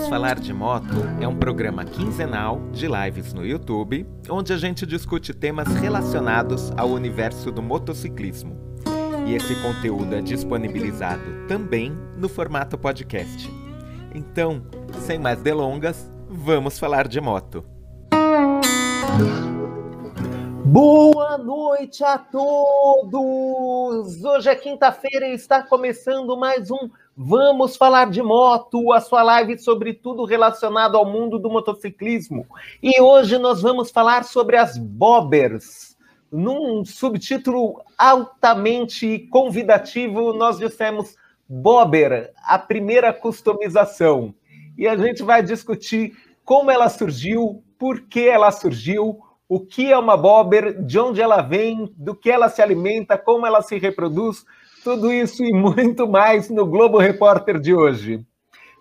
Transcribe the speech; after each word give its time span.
Vamos 0.00 0.08
Falar 0.08 0.40
de 0.40 0.52
Moto 0.54 0.96
é 1.20 1.28
um 1.28 1.36
programa 1.36 1.84
quinzenal 1.84 2.58
de 2.72 2.88
lives 2.88 3.34
no 3.34 3.44
YouTube, 3.44 4.06
onde 4.30 4.50
a 4.50 4.56
gente 4.56 4.86
discute 4.86 5.34
temas 5.34 5.68
relacionados 5.74 6.72
ao 6.74 6.88
universo 6.88 7.52
do 7.52 7.60
motociclismo. 7.60 8.58
E 9.26 9.34
esse 9.34 9.54
conteúdo 9.56 10.14
é 10.14 10.22
disponibilizado 10.22 11.46
também 11.46 11.92
no 12.16 12.30
formato 12.30 12.78
podcast. 12.78 13.50
Então, 14.14 14.62
sem 15.00 15.18
mais 15.18 15.42
delongas, 15.42 16.10
vamos 16.30 16.78
falar 16.78 17.06
de 17.06 17.20
moto. 17.20 17.62
Boa 20.64 21.36
noite 21.36 22.02
a 22.02 22.16
todos! 22.16 23.12
Hoje 24.24 24.48
é 24.48 24.56
quinta-feira 24.56 25.28
e 25.28 25.34
está 25.34 25.62
começando 25.62 26.38
mais 26.38 26.70
um 26.70 26.88
Vamos 27.16 27.76
Falar 27.76 28.08
de 28.08 28.22
Moto, 28.22 28.92
a 28.92 29.00
sua 29.00 29.22
live 29.22 29.58
sobre 29.58 29.92
tudo 29.92 30.24
relacionado 30.24 30.96
ao 30.96 31.04
mundo 31.04 31.38
do 31.38 31.50
motociclismo. 31.50 32.46
E 32.82 33.00
hoje 33.00 33.36
nós 33.36 33.60
vamos 33.60 33.90
falar 33.90 34.24
sobre 34.24 34.56
as 34.56 34.78
bobbers. 34.78 35.96
Num 36.30 36.84
subtítulo 36.84 37.82
altamente 37.98 39.18
convidativo, 39.30 40.32
nós 40.32 40.58
dissemos 40.58 41.16
Bobber, 41.48 42.32
a 42.44 42.56
primeira 42.56 43.12
customização. 43.12 44.32
E 44.78 44.86
a 44.86 44.96
gente 44.96 45.24
vai 45.24 45.42
discutir 45.42 46.16
como 46.44 46.70
ela 46.70 46.88
surgiu, 46.88 47.62
por 47.76 48.02
que 48.02 48.28
ela 48.28 48.52
surgiu, 48.52 49.20
o 49.48 49.58
que 49.58 49.90
é 49.90 49.98
uma 49.98 50.16
bobber, 50.16 50.80
de 50.80 50.96
onde 50.96 51.20
ela 51.20 51.42
vem, 51.42 51.92
do 51.96 52.14
que 52.14 52.30
ela 52.30 52.48
se 52.48 52.62
alimenta, 52.62 53.18
como 53.18 53.44
ela 53.44 53.62
se 53.62 53.78
reproduz, 53.78 54.44
tudo 54.82 55.12
isso 55.12 55.44
e 55.44 55.52
muito 55.52 56.08
mais 56.08 56.48
no 56.48 56.66
Globo 56.66 56.98
Repórter 56.98 57.58
de 57.58 57.74
hoje. 57.74 58.24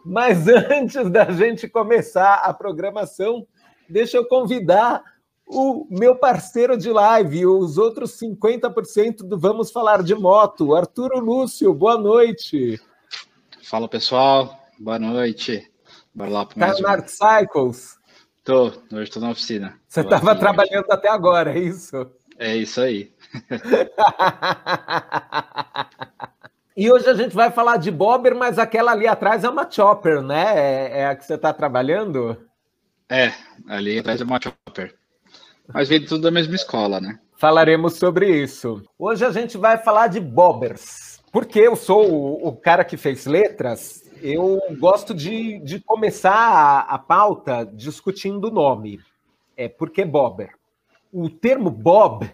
Mas 0.06 0.48
antes 0.48 1.10
da 1.10 1.26
gente 1.32 1.68
começar 1.68 2.36
a 2.36 2.54
programação, 2.54 3.46
deixa 3.88 4.18
eu 4.18 4.26
convidar 4.26 5.04
o 5.46 5.88
meu 5.90 6.16
parceiro 6.16 6.78
de 6.78 6.92
live, 6.92 7.46
os 7.48 7.78
outros 7.78 8.18
50% 8.20 9.28
do 9.28 9.38
Vamos 9.38 9.72
Falar 9.72 10.04
de 10.04 10.14
Moto, 10.14 10.76
Arturo 10.76 11.20
Lúcio, 11.20 11.74
boa 11.74 11.98
noite. 11.98 12.80
Fala 13.64 13.88
pessoal, 13.88 14.58
boa 14.80 15.00
noite. 15.00 15.70
Bora 16.14 16.30
lá 16.30 16.46
para 16.46 16.60
mais 16.60 16.80
tá 16.80 16.96
um. 16.96 17.08
Cycles. 17.08 17.98
Tô, 18.44 18.68
hoje 18.68 19.04
estou 19.04 19.22
na 19.22 19.32
oficina. 19.32 19.80
Você 19.88 20.02
estava 20.02 20.36
trabalhando 20.36 20.92
até 20.92 21.10
agora, 21.10 21.52
é 21.52 21.60
isso? 21.60 22.10
É 22.38 22.56
isso 22.56 22.80
aí. 22.80 23.12
E 26.76 26.92
hoje 26.92 27.10
a 27.10 27.14
gente 27.14 27.36
vai 27.36 27.52
falar 27.52 27.78
de 27.78 27.92
bobber, 27.92 28.36
mas 28.36 28.58
aquela 28.60 28.92
ali 28.92 29.08
atrás 29.08 29.44
é 29.44 29.50
uma 29.50 29.70
chopper, 29.70 30.22
né? 30.22 30.54
É, 30.56 31.00
é 31.02 31.08
a 31.08 31.16
que 31.16 31.26
você 31.26 31.36
está 31.36 31.54
trabalhando? 31.54 32.38
É, 33.10 33.34
ali 33.68 34.00
atrás 34.00 34.22
é 34.22 34.24
uma 34.24 34.40
chopper. 34.42 34.96
Mas 35.74 35.88
vem 35.90 36.04
tudo 36.04 36.24
da 36.24 36.32
mesma 36.32 36.56
escola, 36.56 37.00
né? 37.00 37.20
Falaremos 37.38 37.96
sobre 37.96 38.30
isso. 38.30 38.84
Hoje 38.98 39.24
a 39.24 39.32
gente 39.32 39.58
vai 39.58 39.78
falar 39.78 40.08
de 40.08 40.20
bobbers. 40.20 41.22
Porque 41.32 41.60
eu 41.60 41.76
sou 41.76 42.12
o, 42.12 42.48
o 42.48 42.56
cara 42.56 42.84
que 42.84 42.98
fez 42.98 43.26
letras, 43.26 44.04
eu 44.22 44.60
gosto 44.80 45.14
de, 45.14 45.60
de 45.60 45.80
começar 45.80 46.34
a, 46.34 46.80
a 46.82 46.98
pauta 46.98 47.66
discutindo 47.66 48.46
o 48.46 48.52
nome. 48.52 49.00
É 49.56 49.68
porque 49.68 50.04
bobber. 50.04 50.52
O 51.12 51.30
termo 51.30 51.70
bob, 51.70 52.30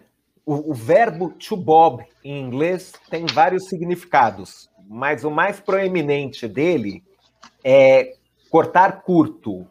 o, 0.46 0.70
o 0.70 0.74
verbo 0.74 1.30
to 1.30 1.56
bob 1.56 2.06
em 2.24 2.40
inglês 2.40 2.92
tem 3.10 3.26
vários 3.26 3.68
significados, 3.68 4.70
mas 4.88 5.24
o 5.24 5.30
mais 5.30 5.58
proeminente 5.58 6.46
dele 6.46 7.02
é 7.64 8.14
cortar 8.48 9.02
curto, 9.02 9.66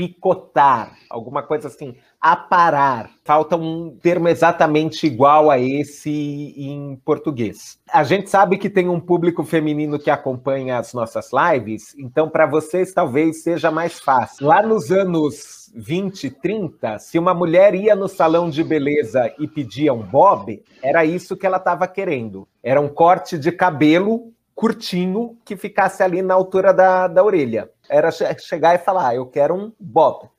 picotar, 0.00 0.96
alguma 1.10 1.42
coisa 1.42 1.68
assim, 1.68 1.94
aparar. 2.18 3.10
Falta 3.22 3.54
um 3.54 3.94
termo 4.02 4.28
exatamente 4.28 5.06
igual 5.06 5.50
a 5.50 5.58
esse 5.58 6.54
em 6.56 6.96
português. 7.04 7.78
A 7.92 8.02
gente 8.02 8.30
sabe 8.30 8.56
que 8.56 8.70
tem 8.70 8.88
um 8.88 8.98
público 8.98 9.44
feminino 9.44 9.98
que 9.98 10.10
acompanha 10.10 10.78
as 10.78 10.94
nossas 10.94 11.28
lives, 11.34 11.94
então 11.98 12.30
para 12.30 12.46
vocês 12.46 12.94
talvez 12.94 13.42
seja 13.42 13.70
mais 13.70 14.00
fácil. 14.00 14.46
Lá 14.46 14.62
nos 14.62 14.90
anos 14.90 15.70
20, 15.74 16.30
30, 16.30 16.98
se 16.98 17.18
uma 17.18 17.34
mulher 17.34 17.74
ia 17.74 17.94
no 17.94 18.08
salão 18.08 18.48
de 18.48 18.64
beleza 18.64 19.30
e 19.38 19.46
pedia 19.46 19.92
um 19.92 20.02
bob, 20.02 20.62
era 20.82 21.04
isso 21.04 21.36
que 21.36 21.44
ela 21.44 21.58
estava 21.58 21.86
querendo. 21.86 22.48
Era 22.62 22.80
um 22.80 22.88
corte 22.88 23.38
de 23.38 23.52
cabelo 23.52 24.32
curtinho 24.54 25.38
que 25.44 25.56
ficasse 25.56 26.02
ali 26.02 26.22
na 26.22 26.34
altura 26.34 26.72
da, 26.72 27.06
da 27.06 27.22
orelha. 27.22 27.70
Era 27.90 28.10
chegar 28.10 28.74
e 28.74 28.78
falar: 28.78 29.08
ah, 29.08 29.14
eu 29.14 29.26
quero 29.26 29.54
um 29.54 29.72
bob. 29.78 30.30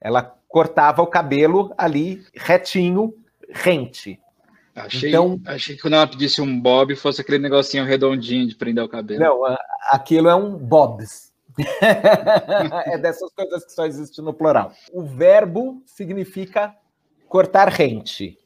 Ela 0.00 0.22
cortava 0.48 1.02
o 1.02 1.06
cabelo 1.06 1.74
ali 1.76 2.24
retinho, 2.34 3.12
rente. 3.50 4.20
Achei, 4.74 5.08
então, 5.08 5.40
achei 5.46 5.76
que 5.76 5.82
quando 5.82 5.94
ela 5.94 6.06
pedisse 6.06 6.40
um 6.40 6.60
bob 6.60 6.96
fosse 6.96 7.20
aquele 7.20 7.38
negocinho 7.38 7.84
redondinho 7.84 8.46
de 8.46 8.56
prender 8.56 8.82
o 8.82 8.88
cabelo. 8.88 9.20
Não, 9.20 9.56
aquilo 9.90 10.28
é 10.28 10.34
um 10.34 10.56
bobs. 10.56 11.32
é 12.86 12.98
dessas 12.98 13.32
coisas 13.32 13.64
que 13.64 13.72
só 13.72 13.86
existem 13.86 14.24
no 14.24 14.34
plural. 14.34 14.72
O 14.92 15.02
verbo 15.02 15.82
significa 15.86 16.74
cortar 17.28 17.68
rente. 17.68 18.36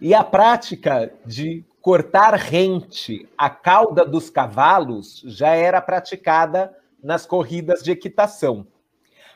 E 0.00 0.14
a 0.14 0.22
prática 0.22 1.12
de 1.24 1.64
cortar 1.80 2.34
rente 2.34 3.28
a 3.36 3.48
cauda 3.48 4.04
dos 4.04 4.28
cavalos 4.28 5.22
já 5.26 5.54
era 5.54 5.80
praticada 5.80 6.74
nas 7.02 7.26
corridas 7.26 7.82
de 7.82 7.90
equitação. 7.90 8.66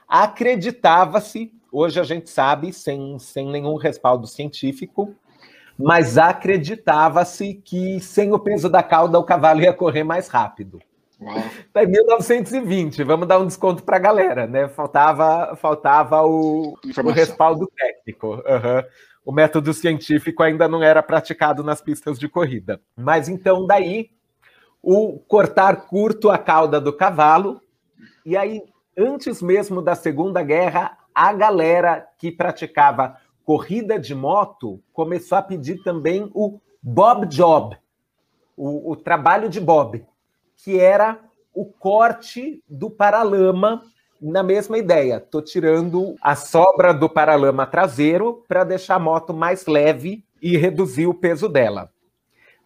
Acreditava-se, 0.08 1.52
hoje 1.72 1.98
a 1.98 2.04
gente 2.04 2.30
sabe, 2.30 2.72
sem, 2.72 3.18
sem 3.18 3.50
nenhum 3.50 3.76
respaldo 3.76 4.26
científico, 4.26 5.14
mas 5.78 6.16
acreditava-se 6.16 7.54
que 7.54 8.00
sem 8.00 8.32
o 8.32 8.38
peso 8.38 8.68
da 8.68 8.82
cauda 8.82 9.18
o 9.18 9.24
cavalo 9.24 9.60
ia 9.60 9.72
correr 9.72 10.04
mais 10.04 10.28
rápido. 10.28 10.80
Está 11.66 11.82
em 11.82 11.86
1920, 11.86 13.02
vamos 13.02 13.26
dar 13.26 13.38
um 13.38 13.46
desconto 13.46 13.82
para 13.82 13.96
a 13.96 14.00
galera, 14.00 14.46
né? 14.46 14.68
Faltava, 14.68 15.56
faltava 15.56 16.22
o, 16.22 16.76
o 17.04 17.10
respaldo 17.10 17.66
técnico. 17.74 18.34
Uhum 18.34 18.82
o 19.26 19.32
método 19.32 19.74
científico 19.74 20.40
ainda 20.40 20.68
não 20.68 20.80
era 20.80 21.02
praticado 21.02 21.64
nas 21.64 21.80
pistas 21.80 22.16
de 22.16 22.28
corrida. 22.28 22.80
Mas 22.96 23.28
então, 23.28 23.66
daí, 23.66 24.10
o 24.88 25.18
cortar 25.26 25.88
curto 25.88 26.30
a 26.30 26.38
cauda 26.38 26.80
do 26.80 26.92
cavalo, 26.92 27.60
e 28.24 28.36
aí, 28.36 28.62
antes 28.96 29.42
mesmo 29.42 29.82
da 29.82 29.96
Segunda 29.96 30.44
Guerra, 30.44 30.96
a 31.12 31.32
galera 31.32 32.06
que 32.16 32.30
praticava 32.30 33.16
corrida 33.44 33.98
de 33.98 34.14
moto 34.14 34.80
começou 34.92 35.38
a 35.38 35.42
pedir 35.42 35.82
também 35.82 36.30
o 36.32 36.60
Bob 36.80 37.26
Job, 37.26 37.76
o, 38.56 38.92
o 38.92 38.94
trabalho 38.94 39.48
de 39.48 39.60
Bob, 39.60 40.06
que 40.54 40.78
era 40.78 41.18
o 41.52 41.64
corte 41.64 42.62
do 42.68 42.88
paralama 42.88 43.82
na 44.22 44.44
mesma 44.44 44.78
ideia. 44.78 45.16
Estou 45.16 45.42
tirando 45.42 46.14
a 46.22 46.36
sobra 46.36 46.94
do 46.94 47.08
paralama 47.08 47.66
traseiro 47.66 48.44
para 48.46 48.62
deixar 48.62 48.94
a 48.94 49.00
moto 49.00 49.34
mais 49.34 49.66
leve 49.66 50.24
e 50.40 50.56
reduzir 50.56 51.08
o 51.08 51.14
peso 51.14 51.48
dela. 51.48 51.90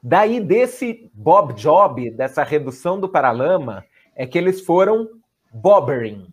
Daí, 0.03 0.41
desse 0.41 1.11
bob 1.13 1.53
job, 1.55 2.11
dessa 2.11 2.43
redução 2.43 2.99
do 2.99 3.09
paralama, 3.09 3.85
é 4.17 4.27
que 4.27 4.39
eles 4.39 4.63
foram 4.63 5.09
bobbering. 5.53 6.27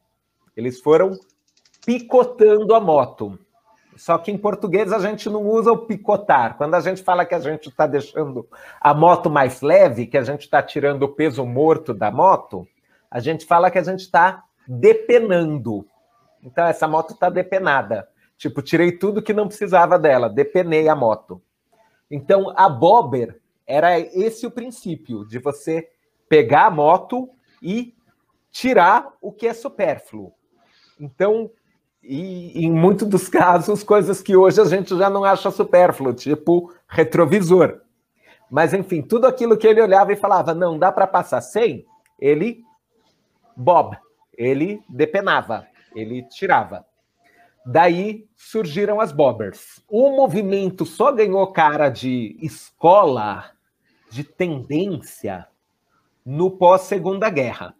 Eles 0.55 0.79
foram 0.79 1.17
picotando 1.85 2.73
a 2.73 2.79
moto. 2.79 3.37
Só 3.95 4.17
que 4.17 4.31
em 4.31 4.37
português 4.37 4.93
a 4.93 4.99
gente 4.99 5.29
não 5.29 5.45
usa 5.47 5.71
o 5.71 5.85
picotar. 5.85 6.55
Quando 6.55 6.75
a 6.75 6.79
gente 6.79 7.01
fala 7.01 7.25
que 7.25 7.33
a 7.33 7.39
gente 7.39 7.69
está 7.69 7.87
deixando 7.87 8.47
a 8.79 8.93
moto 8.93 9.29
mais 9.29 9.61
leve, 9.61 10.05
que 10.05 10.17
a 10.17 10.23
gente 10.23 10.41
está 10.41 10.61
tirando 10.61 11.03
o 11.03 11.09
peso 11.09 11.45
morto 11.45 11.93
da 11.93 12.11
moto, 12.11 12.67
a 13.09 13.19
gente 13.19 13.45
fala 13.45 13.71
que 13.71 13.79
a 13.79 13.83
gente 13.83 14.01
está 14.01 14.43
depenando. 14.67 15.85
Então, 16.43 16.65
essa 16.65 16.87
moto 16.87 17.13
está 17.13 17.29
depenada. 17.29 18.07
Tipo, 18.37 18.61
tirei 18.61 18.91
tudo 18.91 19.21
que 19.21 19.33
não 19.33 19.47
precisava 19.47 19.97
dela, 19.97 20.29
depenei 20.29 20.87
a 20.87 20.95
moto. 20.95 21.41
Então, 22.09 22.53
a 22.55 22.69
bobber 22.69 23.39
era 23.67 23.99
esse 23.99 24.47
o 24.47 24.51
princípio, 24.51 25.25
de 25.25 25.39
você 25.39 25.89
pegar 26.29 26.67
a 26.67 26.71
moto 26.71 27.29
e 27.61 27.93
tirar 28.49 29.13
o 29.21 29.31
que 29.31 29.45
é 29.45 29.53
supérfluo. 29.53 30.33
Então, 30.99 31.51
e 32.01 32.65
em 32.65 32.71
muitos 32.71 33.07
dos 33.07 33.27
casos, 33.27 33.83
coisas 33.83 34.21
que 34.21 34.35
hoje 34.35 34.61
a 34.61 34.65
gente 34.65 34.97
já 34.97 35.09
não 35.09 35.25
acha 35.25 35.51
supérfluo, 35.51 36.13
tipo 36.13 36.73
retrovisor. 36.87 37.81
Mas, 38.49 38.73
enfim, 38.73 39.01
tudo 39.01 39.27
aquilo 39.27 39.57
que 39.57 39.67
ele 39.67 39.81
olhava 39.81 40.13
e 40.13 40.15
falava, 40.15 40.53
não 40.53 40.79
dá 40.79 40.91
para 40.91 41.05
passar 41.05 41.41
sem, 41.41 41.85
ele, 42.17 42.63
Bob, 43.55 43.97
ele 44.37 44.81
depenava, 44.87 45.67
ele 45.93 46.23
tirava. 46.23 46.85
Daí 47.65 48.25
surgiram 48.33 49.01
as 49.01 49.11
bobbers. 49.11 49.83
O 49.89 50.15
movimento 50.15 50.85
só 50.85 51.11
ganhou 51.11 51.51
cara 51.51 51.89
de 51.89 52.37
escola, 52.41 53.51
de 54.09 54.23
tendência, 54.23 55.47
no 56.25 56.51
pós-segunda 56.51 57.29
guerra. 57.29 57.73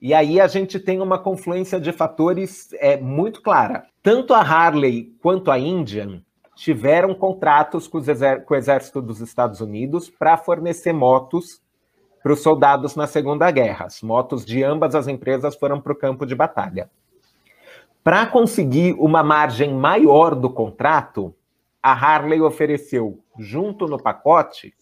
E 0.00 0.12
aí 0.12 0.40
a 0.40 0.46
gente 0.46 0.78
tem 0.78 1.00
uma 1.00 1.18
confluência 1.18 1.80
de 1.80 1.90
fatores 1.90 2.68
é, 2.74 2.96
muito 2.98 3.40
clara. 3.40 3.86
Tanto 4.02 4.34
a 4.34 4.40
Harley 4.40 5.14
quanto 5.22 5.50
a 5.50 5.58
Indian 5.58 6.22
tiveram 6.54 7.14
contratos 7.14 7.88
com, 7.88 8.00
com 8.00 8.54
o 8.54 8.56
exército 8.56 9.00
dos 9.00 9.20
Estados 9.20 9.60
Unidos 9.60 10.10
para 10.10 10.36
fornecer 10.36 10.92
motos 10.92 11.60
para 12.22 12.32
os 12.32 12.40
soldados 12.40 12.96
na 12.96 13.06
Segunda 13.06 13.50
Guerra. 13.50 13.86
As 13.86 14.02
motos 14.02 14.44
de 14.44 14.62
ambas 14.62 14.94
as 14.94 15.06
empresas 15.06 15.56
foram 15.56 15.80
para 15.80 15.92
o 15.92 15.96
campo 15.96 16.26
de 16.26 16.34
batalha. 16.34 16.90
Para 18.02 18.26
conseguir 18.26 18.94
uma 18.98 19.22
margem 19.22 19.74
maior 19.74 20.34
do 20.34 20.50
contrato, 20.50 21.34
a 21.82 21.92
Harley 21.92 22.40
ofereceu, 22.40 23.20
junto 23.38 23.86
no 23.86 24.00
pacote, 24.00 24.74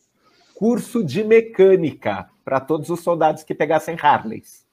curso 0.54 1.04
de 1.04 1.24
mecânica 1.24 2.28
para 2.44 2.60
todos 2.60 2.88
os 2.88 3.00
soldados 3.00 3.42
que 3.42 3.54
pegassem 3.54 3.96
Harleys. 4.00 4.64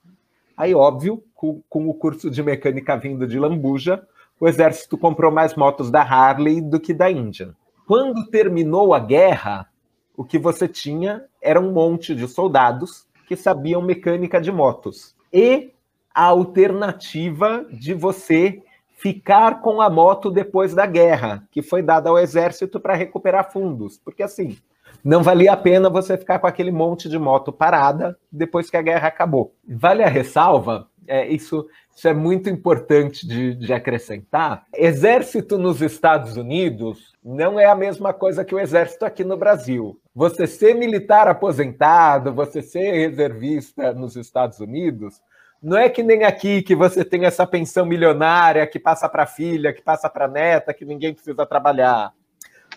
Aí, 0.56 0.74
óbvio, 0.74 1.22
com, 1.34 1.60
com 1.68 1.88
o 1.88 1.94
curso 1.94 2.30
de 2.30 2.42
mecânica 2.42 2.96
vindo 2.96 3.26
de 3.26 3.38
Lambuja, 3.38 4.06
o 4.38 4.46
exército 4.46 4.96
comprou 4.96 5.32
mais 5.32 5.54
motos 5.54 5.90
da 5.90 6.02
Harley 6.02 6.60
do 6.60 6.78
que 6.78 6.94
da 6.94 7.10
Índia. 7.10 7.54
Quando 7.86 8.26
terminou 8.28 8.94
a 8.94 9.00
guerra, 9.00 9.68
o 10.16 10.24
que 10.24 10.38
você 10.38 10.68
tinha 10.68 11.24
era 11.40 11.60
um 11.60 11.72
monte 11.72 12.14
de 12.14 12.28
soldados 12.28 13.06
que 13.26 13.36
sabiam 13.36 13.82
mecânica 13.82 14.40
de 14.40 14.52
motos. 14.52 15.16
E 15.32 15.72
a 16.14 16.24
alternativa 16.24 17.66
de 17.70 17.94
você 17.94 18.62
ficar 18.96 19.60
com 19.60 19.80
a 19.80 19.90
moto 19.90 20.30
depois 20.30 20.74
da 20.74 20.86
guerra, 20.86 21.46
que 21.50 21.60
foi 21.60 21.82
dada 21.82 22.08
ao 22.08 22.18
exército 22.18 22.78
para 22.78 22.94
recuperar 22.94 23.50
fundos. 23.50 23.98
Porque 23.98 24.22
assim, 24.22 24.56
não 25.04 25.22
valia 25.22 25.52
a 25.52 25.56
pena 25.56 25.90
você 25.90 26.16
ficar 26.16 26.38
com 26.38 26.46
aquele 26.46 26.70
monte 26.70 27.08
de 27.08 27.18
moto 27.18 27.52
parada 27.52 28.16
depois 28.30 28.70
que 28.70 28.76
a 28.76 28.82
guerra 28.82 29.08
acabou. 29.08 29.54
Vale 29.66 30.02
a 30.02 30.08
ressalva, 30.08 30.88
é, 31.06 31.26
isso 31.26 31.66
isso 31.94 32.08
é 32.08 32.14
muito 32.14 32.48
importante 32.48 33.26
de, 33.26 33.54
de, 33.54 33.72
acrescentar. 33.72 34.64
Exército 34.74 35.58
nos 35.58 35.82
Estados 35.82 36.36
Unidos 36.36 37.12
não 37.22 37.60
é 37.60 37.66
a 37.66 37.74
mesma 37.74 38.14
coisa 38.14 38.44
que 38.44 38.54
o 38.54 38.58
exército 38.58 39.04
aqui 39.04 39.22
no 39.22 39.36
Brasil. 39.36 40.00
Você 40.14 40.46
ser 40.46 40.74
militar 40.74 41.28
aposentado, 41.28 42.32
você 42.32 42.62
ser 42.62 42.92
reservista 42.92 43.92
nos 43.92 44.16
Estados 44.16 44.58
Unidos, 44.58 45.20
não 45.62 45.76
é 45.76 45.88
que 45.88 46.02
nem 46.02 46.24
aqui 46.24 46.62
que 46.62 46.74
você 46.74 47.04
tem 47.04 47.24
essa 47.24 47.46
pensão 47.46 47.86
milionária 47.86 48.66
que 48.66 48.80
passa 48.80 49.08
para 49.08 49.24
a 49.24 49.26
filha, 49.26 49.72
que 49.72 49.82
passa 49.82 50.08
para 50.08 50.24
a 50.24 50.28
neta, 50.28 50.74
que 50.74 50.84
ninguém 50.84 51.14
precisa 51.14 51.46
trabalhar. 51.46 52.12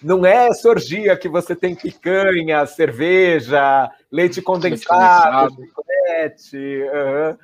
Não 0.06 0.24
é 0.24 0.54
sorgia 0.54 1.18
que 1.18 1.28
você 1.28 1.56
tem 1.56 1.74
picanha, 1.74 2.64
cerveja, 2.68 3.90
leite 4.12 4.40
condensado, 4.40 5.56
chocolate. 5.66 6.84
Uhum. 6.84 7.38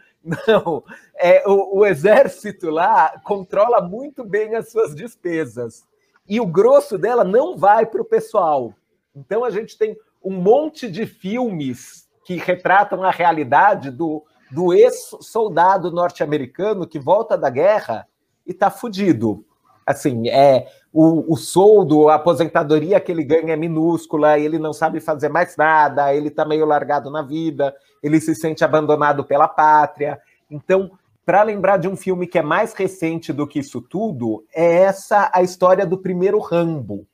Não, 0.47 0.83
é, 1.17 1.41
o, 1.49 1.79
o, 1.79 1.85
exército 1.87 2.69
lá 2.69 3.19
controla 3.23 3.81
muito 3.81 4.23
bem 4.23 4.53
as 4.53 4.69
suas 4.69 4.93
despesas. 4.93 5.87
E 6.29 6.39
o 6.39 6.45
grosso 6.45 6.99
dela 6.99 7.23
não 7.23 7.57
vai 7.57 7.87
para 7.87 8.03
o 8.03 8.05
pessoal. 8.05 8.75
Então 9.15 9.43
a 9.43 9.49
gente 9.49 9.75
tem 9.75 9.97
um 10.23 10.35
monte 10.35 10.87
de 10.87 11.07
filmes 11.07 12.07
que 12.23 12.35
retratam 12.35 13.03
a 13.03 13.09
realidade 13.09 13.89
do, 13.89 14.23
do 14.51 14.71
ex-soldado 14.71 15.89
norte-americano 15.89 16.85
que 16.85 16.99
volta 16.99 17.35
da 17.35 17.49
guerra 17.49 18.07
e 18.45 18.51
está 18.51 18.69
fudido. 18.69 19.43
Assim, 19.85 20.29
é 20.29 20.67
o, 20.93 21.33
o 21.33 21.37
soldo, 21.37 22.09
a 22.09 22.15
aposentadoria 22.15 22.99
que 22.99 23.11
ele 23.11 23.23
ganha 23.23 23.53
é 23.53 23.55
minúscula, 23.55 24.37
ele 24.37 24.59
não 24.59 24.73
sabe 24.73 24.99
fazer 24.99 25.29
mais 25.29 25.55
nada, 25.57 26.13
ele 26.13 26.27
está 26.27 26.45
meio 26.45 26.65
largado 26.65 27.09
na 27.09 27.21
vida, 27.21 27.73
ele 28.03 28.19
se 28.19 28.35
sente 28.35 28.63
abandonado 28.63 29.23
pela 29.23 29.47
pátria. 29.47 30.19
Então, 30.49 30.91
para 31.25 31.43
lembrar 31.43 31.77
de 31.77 31.87
um 31.87 31.95
filme 31.95 32.27
que 32.27 32.37
é 32.37 32.41
mais 32.41 32.73
recente 32.73 33.31
do 33.31 33.47
que 33.47 33.59
isso 33.59 33.81
tudo, 33.81 34.43
é 34.53 34.81
essa 34.83 35.31
a 35.33 35.41
história 35.41 35.85
do 35.85 35.97
primeiro 35.97 36.39
Rambo. 36.39 37.07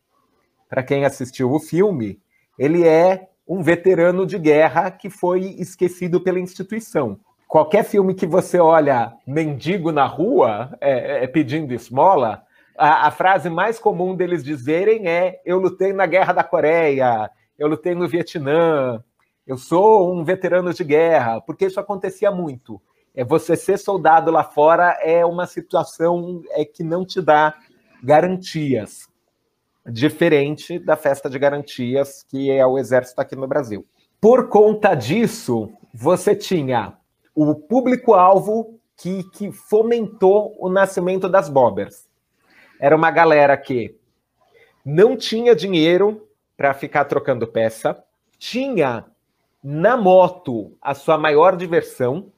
Para 0.70 0.84
quem 0.84 1.06
assistiu 1.06 1.52
o 1.52 1.60
filme, 1.60 2.20
ele 2.58 2.86
é 2.86 3.30
um 3.48 3.62
veterano 3.62 4.26
de 4.26 4.38
guerra 4.38 4.92
que 4.92 5.10
foi 5.10 5.56
esquecido 5.60 6.20
pela 6.20 6.40
instituição. 6.40 7.20
Qualquer 7.48 7.86
filme 7.86 8.14
que 8.14 8.26
você 8.26 8.60
olha 8.60 9.14
mendigo 9.26 9.92
na 9.92 10.06
rua 10.06 10.76
é, 10.82 11.24
é 11.24 11.28
pedindo 11.28 11.74
esmola, 11.74 12.44
a, 12.78 13.08
a, 13.08 13.12
frase 13.12 13.50
mais 13.50 13.80
comum 13.80 14.16
deles 14.16 14.44
dizerem 14.44 15.08
é: 15.08 15.42
Eu 15.44 15.60
lutei 15.60 15.92
na 15.92 16.06
Guerra 16.06 16.34
da 16.34 16.44
Coreia, 16.44 17.30
eu 17.58 17.68
lutei 17.68 17.96
no 17.96 18.08
Vietnã, 18.08 19.04
eu 19.46 19.58
sou 19.58 20.14
um 20.14 20.24
veterano 20.24 20.74
de 20.74 20.84
guerra, 20.84 21.42
porque 21.42 21.66
isso 21.66 21.80
acontecia 21.80 22.32
muito. 22.32 22.82
É 23.16 23.24
você 23.24 23.56
ser 23.56 23.80
soldado 23.80 24.30
lá 24.30 24.44
fora 24.44 24.98
é 25.02 25.26
uma 25.26 25.48
situação 25.48 26.44
é 26.52 26.64
que 26.64 26.84
não 26.84 27.04
te 27.04 27.20
dá 27.20 27.56
garantias, 28.04 29.08
diferente 29.86 30.78
da 30.78 30.96
festa 30.96 31.28
de 31.28 31.40
garantias 31.40 32.24
que 32.24 32.52
é 32.52 32.66
o 32.66 32.78
exército 32.78 33.20
aqui 33.20 33.36
no 33.36 33.48
Brasil. 33.48 33.86
Por 34.22 34.50
conta 34.50 34.94
disso, 34.94 35.72
você 35.94 36.36
tinha 36.36 36.96
o 37.34 37.56
público-alvo 37.56 38.80
que, 38.96 39.24
que 39.32 39.52
fomentou 39.52 40.56
o 40.60 40.70
nascimento 40.70 41.28
das 41.28 41.50
bobbers 41.50 42.07
era 42.80 42.96
uma 42.96 43.12
galera 43.12 43.56
que 43.58 43.96
não 44.86 45.18
tinha 45.18 45.56
dinheiro 45.56 46.28
para 46.56 46.74
ficar 46.74 47.06
trocando 47.06 47.48
peça, 47.48 48.04
tinha 48.40 49.06
na 49.64 49.98
moto 49.98 50.78
a 50.82 50.94
sua 50.94 51.18
maior 51.18 51.56
diversão, 51.56 52.32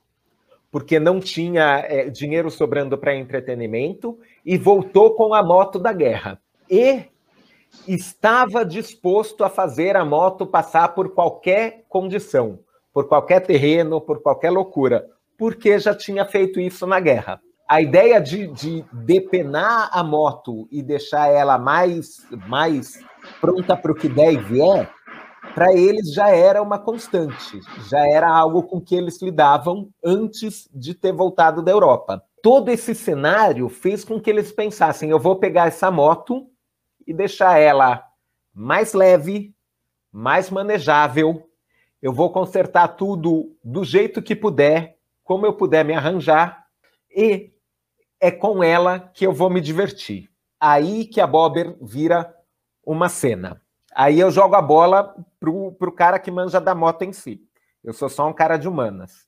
porque 0.71 0.99
não 0.99 1.19
tinha 1.19 1.85
é, 1.87 2.09
dinheiro 2.09 2.49
sobrando 2.49 2.97
para 2.97 3.15
entretenimento, 3.15 4.19
e 4.45 4.57
voltou 4.57 5.13
com 5.15 5.33
a 5.33 5.43
moto 5.43 5.77
da 5.77 5.93
guerra. 5.93 6.39
E 6.69 7.03
estava 7.87 8.65
disposto 8.65 9.43
a 9.43 9.49
fazer 9.49 9.95
a 9.95 10.05
moto 10.05 10.45
passar 10.45 10.89
por 10.89 11.13
qualquer 11.13 11.85
condição, 11.87 12.59
por 12.93 13.07
qualquer 13.07 13.41
terreno, 13.41 14.01
por 14.01 14.21
qualquer 14.21 14.49
loucura, 14.49 15.07
porque 15.37 15.77
já 15.79 15.93
tinha 15.95 16.25
feito 16.25 16.59
isso 16.59 16.85
na 16.87 16.99
guerra 16.99 17.41
a 17.69 17.79
ideia 17.79 18.19
de, 18.19 18.47
de 18.47 18.83
depenar 18.91 19.91
a 19.93 20.03
moto 20.03 20.67
e 20.71 20.81
deixar 20.81 21.27
ela 21.27 21.59
mais, 21.59 22.25
mais 22.47 22.99
pronta 23.39 23.77
para 23.77 23.91
o 23.91 23.95
que 23.95 24.09
der 24.09 24.33
e 24.33 24.37
vier, 24.37 24.91
para 25.53 25.71
eles 25.71 26.11
já 26.11 26.29
era 26.29 26.63
uma 26.63 26.79
constante, 26.79 27.59
já 27.87 27.99
era 28.09 28.27
algo 28.27 28.63
com 28.63 28.81
que 28.81 28.95
eles 28.95 29.21
lidavam 29.21 29.87
antes 30.03 30.67
de 30.73 30.95
ter 30.95 31.13
voltado 31.13 31.61
da 31.61 31.71
Europa. 31.71 32.23
Todo 32.41 32.69
esse 32.69 32.95
cenário 32.95 33.69
fez 33.69 34.03
com 34.03 34.19
que 34.19 34.31
eles 34.31 34.51
pensassem: 34.51 35.11
eu 35.11 35.19
vou 35.19 35.35
pegar 35.35 35.67
essa 35.67 35.91
moto 35.91 36.49
e 37.05 37.13
deixar 37.13 37.59
ela 37.59 38.03
mais 38.51 38.93
leve, 38.93 39.53
mais 40.11 40.49
manejável, 40.49 41.47
eu 42.01 42.11
vou 42.11 42.31
consertar 42.31 42.87
tudo 42.87 43.55
do 43.63 43.83
jeito 43.83 44.23
que 44.23 44.35
puder, 44.35 44.97
como 45.23 45.45
eu 45.45 45.53
puder 45.53 45.85
me 45.85 45.93
arranjar, 45.93 46.65
e 47.11 47.51
é 48.19 48.31
com 48.31 48.63
ela 48.63 48.99
que 48.99 49.25
eu 49.25 49.33
vou 49.33 49.49
me 49.49 49.61
divertir. 49.61 50.29
Aí 50.59 51.05
que 51.05 51.21
a 51.21 51.27
Bobber 51.27 51.77
vira 51.81 52.35
uma 52.85 53.07
cena. 53.07 53.61
Aí 53.93 54.19
eu 54.19 54.29
jogo 54.29 54.55
a 54.55 54.61
bola 54.61 55.15
pro, 55.39 55.71
pro 55.73 55.91
cara 55.91 56.19
que 56.19 56.31
manja 56.31 56.59
da 56.59 56.75
moto 56.75 57.03
em 57.03 57.13
si. 57.13 57.41
Eu 57.83 57.93
sou 57.93 58.09
só 58.09 58.27
um 58.27 58.33
cara 58.33 58.57
de 58.57 58.67
humanas. 58.67 59.27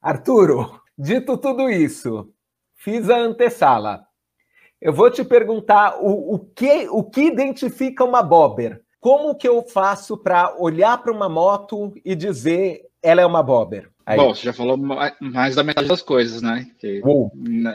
Arturo, 0.00 0.80
dito 0.96 1.36
tudo 1.36 1.68
isso, 1.68 2.32
fiz 2.74 3.10
a 3.10 3.16
antessala. 3.16 4.06
Eu 4.80 4.92
vou 4.92 5.10
te 5.10 5.22
perguntar 5.22 5.98
o, 6.00 6.34
o, 6.34 6.38
que, 6.38 6.88
o 6.88 7.04
que 7.04 7.22
identifica 7.22 8.04
uma 8.04 8.22
Bobber. 8.22 8.82
Como 8.98 9.34
que 9.34 9.48
eu 9.48 9.62
faço 9.62 10.16
para 10.16 10.54
olhar 10.58 11.02
para 11.02 11.12
uma 11.12 11.28
moto 11.28 11.92
e 12.04 12.14
dizer 12.14 12.88
ela 13.02 13.20
é 13.20 13.26
uma 13.26 13.42
Bobber? 13.42 13.90
Aí. 14.10 14.16
Bom, 14.16 14.34
você 14.34 14.42
já 14.42 14.52
falou 14.52 14.76
mais 15.20 15.54
da 15.54 15.62
metade 15.62 15.86
das 15.86 16.02
coisas, 16.02 16.42
né? 16.42 16.68
Que, 16.80 17.00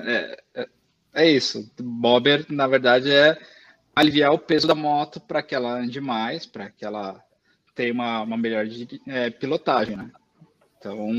é, 0.06 0.38
é, 0.54 0.68
é, 1.14 1.32
isso. 1.32 1.72
Bobber, 1.80 2.46
na 2.50 2.68
verdade, 2.68 3.10
é 3.10 3.38
aliviar 3.96 4.34
o 4.34 4.40
peso 4.40 4.68
da 4.68 4.76
moto 4.76 5.22
para 5.22 5.42
que 5.42 5.56
ela 5.56 5.72
ande 5.72 6.02
mais, 6.02 6.46
para 6.46 6.70
que 6.70 6.84
ela 6.84 7.24
tenha 7.74 7.94
uma, 7.94 8.22
uma 8.24 8.36
melhor 8.36 8.68
de, 8.68 9.02
é, 9.08 9.30
pilotagem, 9.30 9.96
né? 9.96 10.12
Então, 10.78 11.10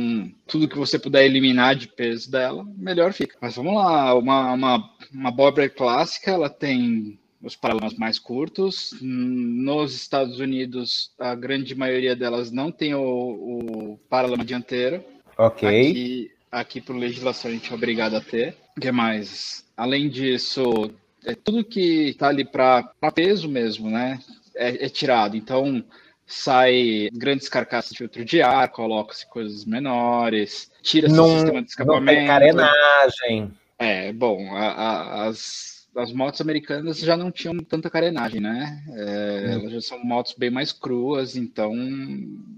tudo 0.46 0.68
que 0.68 0.76
você 0.76 0.98
puder 0.98 1.24
eliminar 1.24 1.74
de 1.74 1.88
peso 1.88 2.30
dela, 2.30 2.62
melhor 2.76 3.14
fica. 3.14 3.38
Mas 3.40 3.56
vamos 3.56 3.74
lá, 3.74 4.14
uma, 4.14 4.52
uma, 4.52 4.90
uma 5.10 5.30
Bobber 5.30 5.74
clássica, 5.74 6.30
ela 6.30 6.50
tem 6.50 7.18
os 7.42 7.56
paralamas 7.56 7.94
mais 7.94 8.18
curtos. 8.18 8.94
Nos 9.00 9.94
Estados 9.94 10.38
Unidos, 10.38 11.12
a 11.18 11.34
grande 11.34 11.74
maioria 11.74 12.16
delas 12.16 12.50
não 12.50 12.70
tem 12.70 12.94
o, 12.94 13.02
o 13.02 14.00
paralama 14.08 14.44
dianteiro. 14.44 15.04
Ok. 15.36 15.68
Aqui, 15.68 16.30
aqui, 16.50 16.80
por 16.80 16.96
legislação, 16.96 17.50
a 17.50 17.54
gente 17.54 17.70
é 17.70 17.74
obrigado 17.74 18.14
a 18.16 18.20
ter. 18.20 18.56
O 18.76 18.80
que 18.80 18.90
mais? 18.90 19.64
Além 19.76 20.08
disso, 20.08 20.90
é 21.24 21.34
tudo 21.34 21.64
que 21.64 22.10
está 22.10 22.28
ali 22.28 22.44
para 22.44 22.84
peso 23.14 23.48
mesmo, 23.48 23.90
né? 23.90 24.18
É, 24.54 24.86
é, 24.86 24.88
tirado. 24.88 25.36
Então, 25.36 25.84
sai 26.26 27.08
grandes 27.12 27.48
carcaças 27.48 27.90
de 27.92 27.98
filtro 27.98 28.24
de 28.24 28.40
ar, 28.40 28.68
coloca-se 28.68 29.28
coisas 29.28 29.64
menores, 29.64 30.70
tira-se 30.82 31.18
o 31.18 31.34
sistema 31.34 31.62
de 31.62 31.68
escapamento. 31.68 32.04
Não 32.04 32.14
tem 32.14 32.26
carenagem. 32.26 33.52
É, 33.78 34.12
bom, 34.12 34.56
a, 34.56 34.68
a, 34.68 35.26
as, 35.26 35.75
as 35.96 36.12
motos 36.12 36.40
americanas 36.40 36.98
já 36.98 37.16
não 37.16 37.30
tinham 37.30 37.56
tanta 37.58 37.90
carenagem, 37.90 38.40
né? 38.40 38.82
É, 38.90 39.46
hum. 39.46 39.52
Elas 39.52 39.72
já 39.72 39.80
são 39.80 40.04
motos 40.04 40.34
bem 40.36 40.50
mais 40.50 40.72
cruas, 40.72 41.36
então 41.36 41.74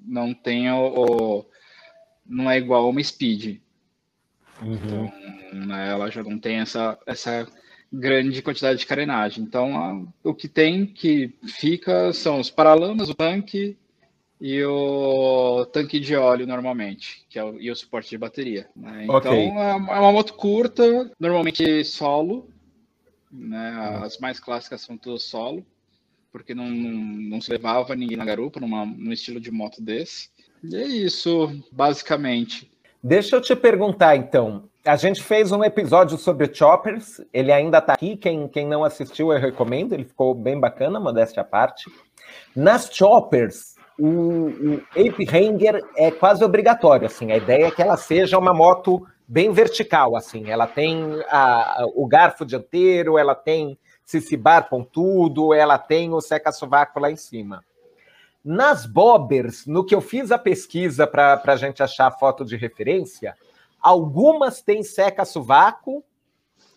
não 0.07 0.35
tem 0.35 0.71
o, 0.71 0.95
o 0.95 1.47
não 2.26 2.50
é 2.50 2.59
igual 2.59 2.88
uma 2.88 3.02
Speed. 3.02 3.61
Uhum. 4.61 4.75
Então, 4.75 5.12
né, 5.52 5.88
ela 5.88 6.11
já 6.11 6.23
não 6.23 6.38
tem 6.38 6.57
essa, 6.57 6.99
essa 7.07 7.47
grande 7.92 8.42
quantidade 8.42 8.78
de 8.78 8.87
carenagem. 8.87 9.42
Então, 9.45 9.76
a, 9.76 10.02
o 10.23 10.35
que 10.35 10.49
tem 10.49 10.85
que 10.87 11.35
fica 11.47 12.12
são 12.12 12.40
os 12.40 12.50
paralamas, 12.50 13.09
o 13.09 13.14
tanque 13.14 13.76
e 14.40 14.62
o 14.64 15.66
tanque 15.73 15.99
de 15.99 16.14
óleo 16.14 16.47
normalmente, 16.47 17.25
que 17.28 17.38
é 17.38 17.45
o, 17.45 17.61
e 17.61 17.71
o 17.71 17.76
suporte 17.76 18.11
de 18.11 18.18
bateria. 18.18 18.68
Né? 18.76 19.04
Então, 19.04 19.16
okay. 19.16 19.49
é, 19.49 19.71
é 19.71 19.75
uma 19.75 20.12
moto 20.12 20.35
curta, 20.35 21.11
normalmente 21.18 21.85
solo. 21.85 22.49
Né? 23.30 24.00
As 24.02 24.18
mais 24.18 24.40
clássicas 24.40 24.80
são 24.80 24.97
todas 24.97 25.23
solo, 25.23 25.64
porque 26.32 26.54
não, 26.54 26.68
não, 26.68 27.00
não 27.30 27.40
se 27.40 27.50
levava 27.50 27.94
ninguém 27.94 28.16
na 28.16 28.25
garupa 28.25 28.61
numa, 28.61 28.85
num 28.85 29.12
estilo 29.12 29.40
de 29.40 29.50
moto 29.50 29.82
desse. 29.82 30.30
E 30.62 30.76
é 30.76 30.87
isso, 30.87 31.50
basicamente. 31.70 32.70
Deixa 33.02 33.37
eu 33.37 33.40
te 33.40 33.54
perguntar, 33.54 34.16
então. 34.16 34.68
A 34.85 34.97
gente 34.97 35.23
fez 35.23 35.52
um 35.52 35.62
episódio 35.62 36.16
sobre 36.16 36.52
choppers, 36.52 37.20
ele 37.32 37.52
ainda 37.52 37.78
está 37.78 37.92
aqui. 37.92 38.16
Quem, 38.16 38.49
quem 38.49 38.66
não 38.66 38.85
assistiu, 38.85 39.32
eu 39.32 39.38
recomendo, 39.38 39.92
ele 39.92 40.04
ficou 40.04 40.35
bem 40.35 40.58
bacana, 40.58 40.99
modéstia 40.99 41.42
à 41.42 41.44
parte. 41.44 41.90
Nas 42.56 42.88
choppers, 42.92 43.75
o, 43.99 44.06
o 44.06 44.82
Ape 44.92 45.28
Hanger 45.28 45.85
é 45.97 46.11
quase 46.11 46.42
obrigatório, 46.42 47.06
assim. 47.06 47.30
A 47.32 47.37
ideia 47.37 47.66
é 47.66 47.70
que 47.70 47.82
ela 47.82 47.97
seja 47.97 48.38
uma 48.38 48.54
moto 48.54 49.06
bem 49.28 49.52
vertical, 49.52 50.16
assim. 50.16 50.50
Ela 50.50 50.66
tem 50.66 51.23
a, 51.28 51.85
o 51.94 52.06
garfo 52.06 52.47
dianteiro, 52.47 53.18
ela 53.18 53.35
tem 53.35 53.78
cicibar 54.04 54.70
pontudo, 54.70 55.52
ela 55.52 55.76
tem 55.76 56.14
o 56.14 56.20
seca-sovaco 56.20 56.99
lá 56.99 57.11
em 57.11 57.16
cima. 57.16 57.62
Nas 58.42 58.87
bobbers, 58.87 59.66
no 59.66 59.85
que 59.85 59.94
eu 59.94 60.00
fiz 60.00 60.32
a 60.32 60.38
pesquisa 60.38 61.06
para 61.06 61.42
a 61.44 61.56
gente 61.56 61.82
achar 61.82 62.06
a 62.06 62.11
foto 62.11 62.42
de 62.44 62.56
referência, 62.56 63.37
algumas 63.82 64.62
têm 64.62 64.82
seca-sovaco 64.82 66.02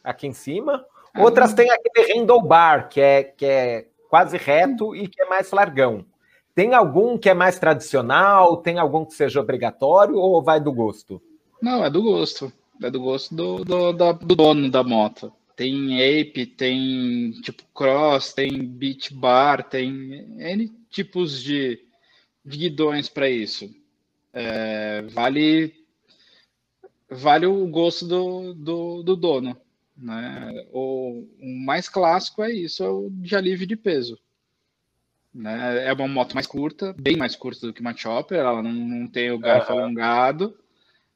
aqui 0.03 0.27
em 0.27 0.34
cima, 0.34 0.86
ah. 1.13 1.22
outras 1.22 1.53
têm 1.53 1.72
aquele 1.72 2.13
handlebar, 2.13 2.89
que 2.89 3.00
é, 3.00 3.24
que 3.24 3.46
é 3.46 3.88
quase 4.10 4.36
reto 4.36 4.93
e 4.93 5.08
que 5.08 5.22
é 5.22 5.25
mais 5.25 5.51
largão. 5.51 6.05
Tem 6.53 6.74
algum 6.74 7.17
que 7.17 7.29
é 7.29 7.34
mais 7.34 7.58
tradicional? 7.58 8.58
Tem 8.58 8.77
algum 8.77 9.05
que 9.05 9.13
seja 9.13 9.39
obrigatório 9.39 10.17
ou 10.17 10.43
vai 10.43 10.60
do 10.60 10.74
gosto? 10.74 11.22
Não, 11.62 11.86
é 11.86 11.89
do 11.89 12.01
gosto. 12.01 12.51
É 12.82 12.89
do 12.89 13.00
gosto 13.00 13.36
do, 13.36 13.63
do, 13.63 13.94
do 13.94 14.36
dono 14.36 14.70
da 14.70 14.84
moto. 14.84 15.32
Tem 15.56 16.01
ape, 16.20 16.46
tem 16.46 17.32
tipo 17.41 17.63
cross, 17.74 18.34
tem 18.34 18.65
beach 18.65 19.13
bar, 19.13 19.63
tem 19.63 20.25
N 20.39 20.68
tipos 20.89 21.41
de, 21.41 21.80
de 22.44 22.58
guidões 22.58 23.08
para 23.08 23.30
isso. 23.30 23.70
É, 24.34 25.03
vale 25.03 25.75
vale 27.12 27.46
o 27.46 27.68
gosto 27.68 28.08
do, 28.08 28.53
do, 28.53 29.03
do 29.03 29.15
dono. 29.15 29.58
Né? 29.96 30.65
O, 30.72 31.27
o, 31.39 31.65
mais 31.65 31.89
clássico 31.89 32.41
é 32.41 32.51
isso, 32.51 32.84
é 32.84 32.89
o 32.89 33.10
de 33.12 33.36
alívio 33.36 33.68
de 33.68 33.75
peso. 33.75 34.18
Né? 35.34 35.86
É 35.86 35.94
uma 35.94 36.08
moto 36.08 36.34
mais 36.34 36.48
curta, 36.48 36.96
bem 36.98 37.18
mais 37.18 37.36
curta 37.36 37.68
do 37.68 37.74
que 37.74 37.82
uma 37.82 37.96
chopper, 37.96 38.39
ela 38.39 38.63
não, 38.63 38.72
não 38.72 39.08
tem 39.08 39.30
o 39.32 39.38
garfo 39.38 39.74
uhum. 39.74 39.80
alongado, 39.80 40.58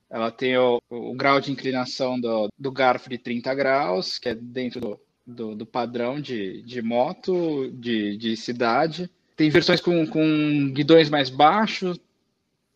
ela 0.10 0.32
tem 0.32 0.58
o, 0.58 0.82
o, 0.90 1.14
grau 1.16 1.40
de 1.42 1.52
inclinação 1.52 2.20
do, 2.20 2.50
do 2.58 2.72
garfo 2.72 3.10
de 3.10 3.18
30 3.18 3.54
graus, 3.56 4.20
que 4.20 4.30
é 4.30 4.36
dentro 4.36 4.80
do, 4.80 5.00
do, 5.26 5.56
do 5.56 5.66
padrão 5.66 6.20
de, 6.20 6.62
de 6.62 6.82
moto, 6.82 7.72
de, 7.72 8.16
de 8.18 8.38
cidade. 8.38 9.10
Tem 9.36 9.50
versões 9.50 9.82
com, 9.82 10.06
com 10.08 10.72
guidões 10.72 11.10
mais 11.10 11.30
baixos. 11.30 12.00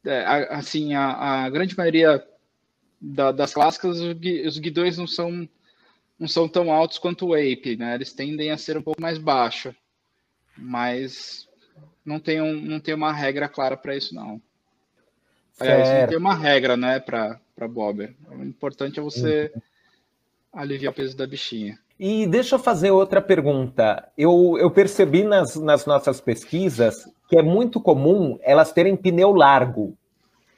É, 0.05 0.23
assim, 0.49 0.93
a, 0.93 1.45
a, 1.45 1.49
grande 1.49 1.77
maioria 1.77 2.25
da, 2.99 3.31
das 3.31 3.53
clássicas, 3.53 3.99
os 3.99 4.57
guidões 4.57 4.97
não 4.97 5.07
são, 5.07 5.47
não 6.17 6.27
são 6.27 6.47
tão 6.47 6.71
altos 6.71 6.97
quanto 6.97 7.27
o 7.27 7.33
Ape, 7.33 7.77
né? 7.77 7.95
Eles 7.95 8.11
tendem 8.11 8.49
a 8.49 8.57
ser 8.57 8.77
um 8.77 8.81
pouco 8.81 9.01
mais 9.01 9.17
baixos. 9.17 9.73
Mas 10.57 11.47
não 12.03 12.19
tem, 12.19 12.41
um, 12.41 12.59
não 12.59 12.79
tem 12.79 12.93
uma 12.93 13.13
regra 13.13 13.47
clara 13.47 13.77
para 13.77 13.95
isso, 13.95 14.15
não. 14.15 14.41
Não 15.59 16.07
tem 16.07 16.17
uma 16.17 16.35
regra, 16.35 16.77
né, 16.77 16.99
para 16.99 17.67
Bobber. 17.67 18.15
O 18.31 18.43
importante 18.43 18.99
é 18.99 19.03
você 19.03 19.51
uhum. 19.53 19.61
aliviar 20.53 20.91
o 20.91 20.95
peso 20.95 21.15
da 21.15 21.27
bichinha. 21.27 21.77
E 21.99 22.25
deixa 22.25 22.55
eu 22.55 22.59
fazer 22.59 22.91
outra 22.91 23.21
pergunta. 23.21 24.07
Eu, 24.17 24.55
eu 24.57 24.71
percebi 24.71 25.23
nas, 25.23 25.55
nas 25.57 25.85
nossas 25.85 26.21
pesquisas 26.21 26.95
que 27.27 27.37
é 27.37 27.43
muito 27.43 27.81
comum 27.81 28.39
elas 28.41 28.71
terem 28.71 28.95
pneu 28.95 29.33
largo. 29.33 29.97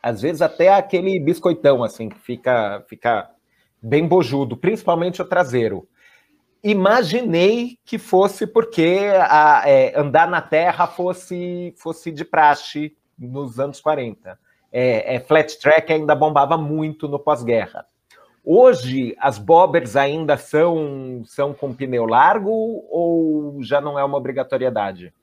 Às 0.04 0.22
vezes 0.22 0.42
até 0.42 0.70
aquele 0.70 1.20
biscoitão, 1.20 1.84
assim, 1.84 2.10
que 2.10 2.20
fica, 2.20 2.84
fica 2.88 3.30
bem 3.82 4.08
bojudo, 4.08 4.56
principalmente 4.56 5.22
o 5.22 5.26
traseiro. 5.26 5.88
Imaginei 6.64 7.80
que 7.84 7.98
fosse 7.98 8.46
porque 8.46 9.00
a, 9.28 9.64
é, 9.66 10.00
andar 10.00 10.30
na 10.30 10.42
terra 10.42 10.86
fosse, 10.86 11.74
fosse 11.76 12.12
de 12.12 12.24
praxe 12.24 12.96
nos 13.18 13.60
anos 13.60 13.82
40. 13.82 14.38
É, 14.72 15.16
é, 15.16 15.20
flat 15.20 15.60
track 15.60 15.92
ainda 15.92 16.16
bombava 16.16 16.58
muito 16.58 17.08
no 17.08 17.20
pós-guerra. 17.20 17.86
Hoje, 18.44 19.16
as 19.20 19.38
bobbers 19.38 19.96
ainda 19.96 20.36
são, 20.36 21.22
são 21.26 21.54
com 21.54 21.74
pneu 21.74 22.06
largo 22.06 22.50
ou 22.90 23.62
já 23.62 23.80
não 23.80 24.00
é 24.00 24.04
uma 24.04 24.18
obrigatoriedade? 24.18 25.14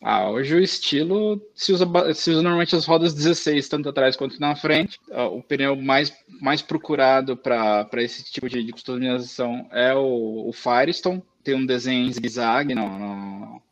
Ah, 0.00 0.30
hoje 0.30 0.54
o 0.54 0.60
estilo 0.60 1.42
se 1.54 1.72
usa, 1.72 1.84
se 2.14 2.30
usa 2.30 2.42
normalmente 2.42 2.76
as 2.76 2.84
rodas 2.84 3.12
16, 3.14 3.68
tanto 3.68 3.88
atrás 3.88 4.14
quanto 4.14 4.38
na 4.38 4.54
frente. 4.54 4.98
Ah, 5.10 5.26
o 5.26 5.42
pneu 5.42 5.74
mais, 5.74 6.12
mais 6.40 6.62
procurado 6.62 7.36
para 7.36 7.88
esse 7.96 8.22
tipo 8.24 8.48
de, 8.48 8.62
de, 8.62 8.72
customização 8.72 9.66
é 9.72 9.94
o, 9.94 10.48
o, 10.48 10.52
Firestone. 10.52 11.22
Tem 11.42 11.54
um 11.54 11.66
desenho 11.66 12.06
em 12.06 12.12
zigue-zague 12.12 12.74
no, 12.74 12.98
no, 12.98 13.62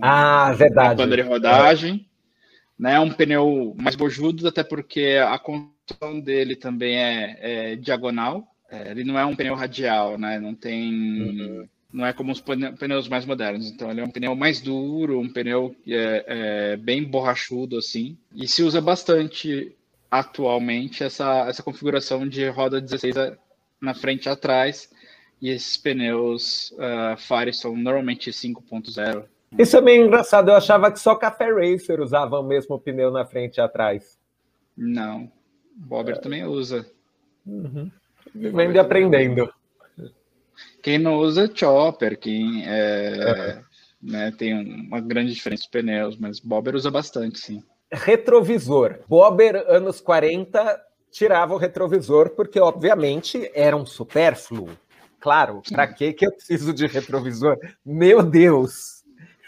ah, 0.00 0.52
verdade. 0.54 0.88
na 0.88 0.94
banda 0.94 1.16
de 1.16 1.22
rodagem. 1.22 2.07
É. 2.78 2.82
Né, 2.82 3.00
um 3.00 3.10
pneu 3.10 3.74
mais 3.80 3.96
bojudo, 3.96 4.46
até 4.46 4.62
porque 4.62 5.18
a 5.20 5.38
construção 5.38 6.20
dele 6.20 6.54
também 6.54 6.96
é, 6.96 7.38
é 7.40 7.76
diagonal. 7.76 8.46
É, 8.70 8.90
ele 8.90 9.04
não 9.04 9.18
é 9.18 9.24
um 9.24 9.34
pneu 9.34 9.54
radial, 9.54 10.18
né? 10.18 10.38
Não 10.38 10.54
tem. 10.54 10.92
Uhum. 10.92 11.68
Não 11.90 12.04
é 12.04 12.12
como 12.12 12.30
os 12.30 12.40
pneus 12.40 13.08
mais 13.08 13.24
modernos. 13.24 13.70
Então, 13.70 13.90
ele 13.90 14.00
é 14.00 14.04
um 14.04 14.10
pneu 14.10 14.34
mais 14.36 14.60
duro, 14.60 15.18
um 15.18 15.32
pneu 15.32 15.74
é, 15.86 16.24
é, 16.26 16.76
bem 16.76 17.02
borrachudo, 17.02 17.78
assim. 17.78 18.18
E 18.34 18.46
se 18.46 18.62
usa 18.62 18.78
bastante 18.78 19.74
atualmente 20.10 21.02
essa, 21.02 21.46
essa 21.48 21.62
configuração 21.62 22.28
de 22.28 22.46
roda 22.48 22.80
16 22.80 23.14
na 23.80 23.94
frente 23.94 24.26
e 24.26 24.28
atrás. 24.28 24.90
E 25.40 25.48
esses 25.48 25.76
pneus 25.78 26.72
uh, 26.72 27.16
Firestone, 27.16 27.82
normalmente 27.82 28.30
5.0. 28.30 29.24
Isso 29.56 29.76
é 29.76 29.80
meio 29.80 30.06
engraçado. 30.06 30.50
Eu 30.50 30.56
achava 30.56 30.90
que 30.90 30.98
só 30.98 31.14
Café 31.14 31.50
Racer 31.52 32.00
usava 32.00 32.38
o 32.38 32.42
mesmo 32.42 32.78
pneu 32.78 33.10
na 33.10 33.24
frente 33.24 33.56
e 33.56 33.60
atrás. 33.60 34.18
Não. 34.76 35.30
Bobber 35.74 36.16
é. 36.16 36.18
também 36.18 36.44
usa. 36.44 36.86
Uhum. 37.46 37.90
Vivendo 38.34 38.76
aprendendo. 38.78 39.52
Quem 40.82 40.98
não 40.98 41.16
usa 41.16 41.50
chopper, 41.52 42.18
quem 42.18 42.64
é, 42.66 43.60
né, 44.02 44.32
tem 44.36 44.54
uma 44.54 45.00
grande 45.00 45.32
diferença 45.32 45.64
de 45.64 45.70
pneus, 45.70 46.16
mas 46.16 46.40
Bobber 46.40 46.74
usa 46.74 46.90
bastante, 46.90 47.38
sim. 47.38 47.62
Retrovisor. 47.90 49.00
Bobber, 49.08 49.64
anos 49.68 50.00
40, 50.00 50.80
tirava 51.10 51.54
o 51.54 51.58
retrovisor 51.58 52.30
porque, 52.30 52.60
obviamente, 52.60 53.50
era 53.54 53.76
um 53.76 53.86
supérfluo. 53.86 54.70
Claro, 55.20 55.62
para 55.70 55.86
que 55.88 56.14
eu 56.20 56.32
preciso 56.32 56.72
de 56.72 56.86
retrovisor? 56.86 57.56
Meu 57.84 58.22
Deus! 58.22 58.97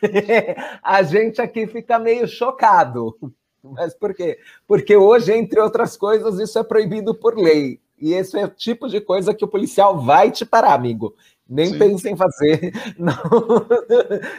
A 0.83 1.02
gente 1.02 1.40
aqui 1.40 1.66
fica 1.66 1.99
meio 1.99 2.26
chocado. 2.26 3.16
Mas 3.62 3.95
por 3.95 4.14
quê? 4.14 4.38
Porque 4.66 4.97
hoje, 4.97 5.33
entre 5.33 5.61
outras 5.61 5.97
coisas, 5.97 6.38
isso 6.38 6.59
é 6.59 6.64
proibido 6.64 7.14
por 7.14 7.37
lei. 7.37 7.80
E 8.00 8.14
esse 8.14 8.38
é 8.38 8.45
o 8.45 8.49
tipo 8.49 8.88
de 8.88 9.00
coisa 9.00 9.35
que 9.35 9.45
o 9.45 9.49
policial 9.49 10.00
vai 10.00 10.30
te 10.30 10.47
parar, 10.47 10.73
amigo. 10.73 11.14
Nem 11.47 11.66
Sim. 11.66 11.78
pense 11.78 12.09
em 12.09 12.16
fazer. 12.16 12.73
Não, 12.97 13.14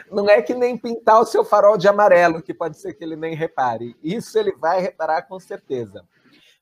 não 0.10 0.30
é 0.30 0.42
que 0.42 0.54
nem 0.54 0.78
pintar 0.78 1.20
o 1.20 1.26
seu 1.26 1.44
farol 1.44 1.78
de 1.78 1.88
amarelo, 1.88 2.42
que 2.42 2.54
pode 2.54 2.78
ser 2.78 2.94
que 2.94 3.04
ele 3.04 3.18
nem 3.18 3.36
repare. 3.36 3.98
Isso 4.02 4.40
ele 4.40 4.54
vai 4.54 4.80
reparar 4.80 5.24
com 5.24 5.38
certeza. 5.38 6.06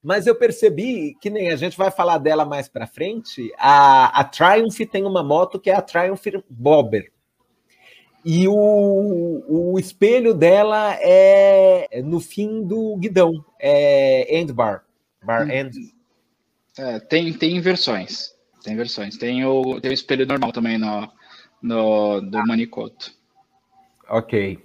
Mas 0.01 0.25
eu 0.25 0.33
percebi 0.33 1.15
que 1.21 1.29
nem 1.29 1.51
a 1.51 1.55
gente 1.55 1.77
vai 1.77 1.91
falar 1.91 2.17
dela 2.17 2.45
mais 2.45 2.67
para 2.67 2.87
frente. 2.87 3.53
A, 3.59 4.21
a 4.21 4.23
Triumph 4.23 4.79
tem 4.91 5.05
uma 5.05 5.21
moto 5.21 5.59
que 5.59 5.69
é 5.69 5.75
a 5.75 5.81
Triumph 5.83 6.25
Bobber. 6.49 7.11
E 8.31 8.47
o, 8.47 9.43
o 9.47 9.79
espelho 9.79 10.35
dela 10.35 10.95
é 11.01 11.99
no 12.03 12.19
fim 12.19 12.63
do 12.63 12.95
guidão, 12.97 13.43
é 13.59 14.37
end 14.37 14.53
bar, 14.53 14.85
bar 15.23 15.47
hum. 15.47 15.49
end. 15.49 15.75
É, 16.77 16.99
tem, 16.99 17.33
tem 17.33 17.59
versões, 17.59 18.35
tem 18.63 18.75
versões. 18.75 19.17
Tem 19.17 19.43
o, 19.43 19.81
tem 19.81 19.89
o 19.89 19.93
espelho 19.95 20.27
normal 20.27 20.51
também 20.51 20.77
no, 20.77 21.09
no 21.59 22.21
do 22.21 22.45
Manicoto. 22.45 23.11
Ok. 24.07 24.59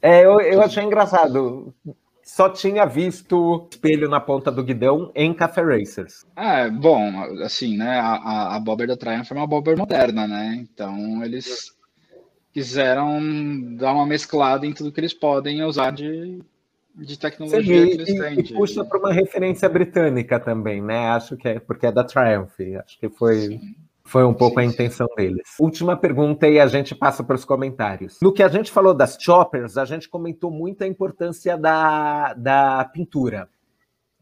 É, 0.00 0.24
eu, 0.24 0.40
eu 0.40 0.62
achei 0.62 0.84
engraçado. 0.84 1.74
Só 2.22 2.48
tinha 2.50 2.86
visto 2.86 3.66
espelho 3.68 4.08
na 4.08 4.20
ponta 4.20 4.48
do 4.48 4.62
guidão 4.62 5.10
em 5.12 5.34
Café 5.34 5.60
Racers. 5.60 6.24
É, 6.36 6.70
bom, 6.70 7.20
assim, 7.42 7.76
né? 7.76 7.98
A, 7.98 8.54
a 8.54 8.60
Bobber 8.60 8.86
da 8.86 8.96
Triumph 8.96 9.32
é 9.32 9.34
uma 9.34 9.46
Bobber 9.48 9.76
moderna, 9.76 10.28
né? 10.28 10.56
Então 10.62 11.24
eles 11.24 11.72
quiseram 12.52 13.18
dar 13.76 13.92
uma 13.92 14.06
mesclada 14.06 14.66
em 14.66 14.72
tudo 14.72 14.92
que 14.92 15.00
eles 15.00 15.14
podem 15.14 15.64
usar 15.64 15.90
de, 15.90 16.40
de 16.94 17.18
tecnologia 17.18 17.82
Sim, 17.82 17.86
que 17.86 17.94
eles 17.94 18.08
e, 18.08 18.18
têm. 18.18 18.38
E 18.40 18.54
puxa 18.54 18.84
para 18.84 18.98
uma 18.98 19.12
referência 19.12 19.68
britânica 19.68 20.38
também, 20.38 20.82
né? 20.82 21.08
Acho 21.08 21.36
que 21.36 21.48
é 21.48 21.58
porque 21.58 21.86
é 21.86 21.92
da 21.92 22.04
Triumph. 22.04 22.54
Acho 22.84 22.98
que 22.98 23.08
foi. 23.08 23.60
Foi 24.04 24.24
um 24.24 24.34
pouco 24.34 24.60
sim, 24.60 24.66
a 24.66 24.68
intenção 24.68 25.06
sim. 25.06 25.14
deles. 25.14 25.56
Última 25.60 25.96
pergunta 25.96 26.48
e 26.48 26.58
a 26.58 26.66
gente 26.66 26.92
passa 26.92 27.22
para 27.22 27.36
os 27.36 27.44
comentários. 27.44 28.18
No 28.20 28.32
que 28.32 28.42
a 28.42 28.48
gente 28.48 28.70
falou 28.70 28.92
das 28.92 29.16
choppers, 29.18 29.78
a 29.78 29.84
gente 29.84 30.08
comentou 30.08 30.50
muito 30.50 30.82
a 30.82 30.86
importância 30.86 31.56
da, 31.56 32.34
da 32.34 32.84
pintura. 32.92 33.48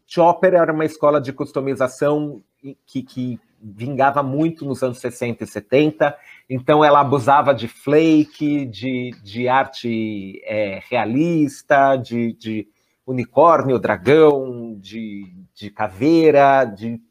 Chopper 0.05 0.53
era 0.53 0.71
uma 0.71 0.85
escola 0.85 1.19
de 1.19 1.33
customização 1.33 2.43
que, 2.85 3.01
que 3.01 3.39
vingava 3.63 4.23
muito 4.23 4.65
nos 4.65 4.81
anos 4.81 4.99
60 4.99 5.43
e 5.43 5.47
70, 5.47 6.17
então 6.49 6.83
ela 6.83 6.99
abusava 6.99 7.53
de 7.53 7.67
flake, 7.67 8.65
de, 8.65 9.11
de 9.23 9.47
arte 9.47 10.41
é, 10.43 10.81
realista, 10.89 11.95
de, 11.95 12.33
de, 12.33 12.67
unicórnio, 13.05 13.79
dragão, 13.79 14.75
de, 14.79 15.33
de 15.53 15.69
caveira, 15.69 16.65
de 16.65 17.01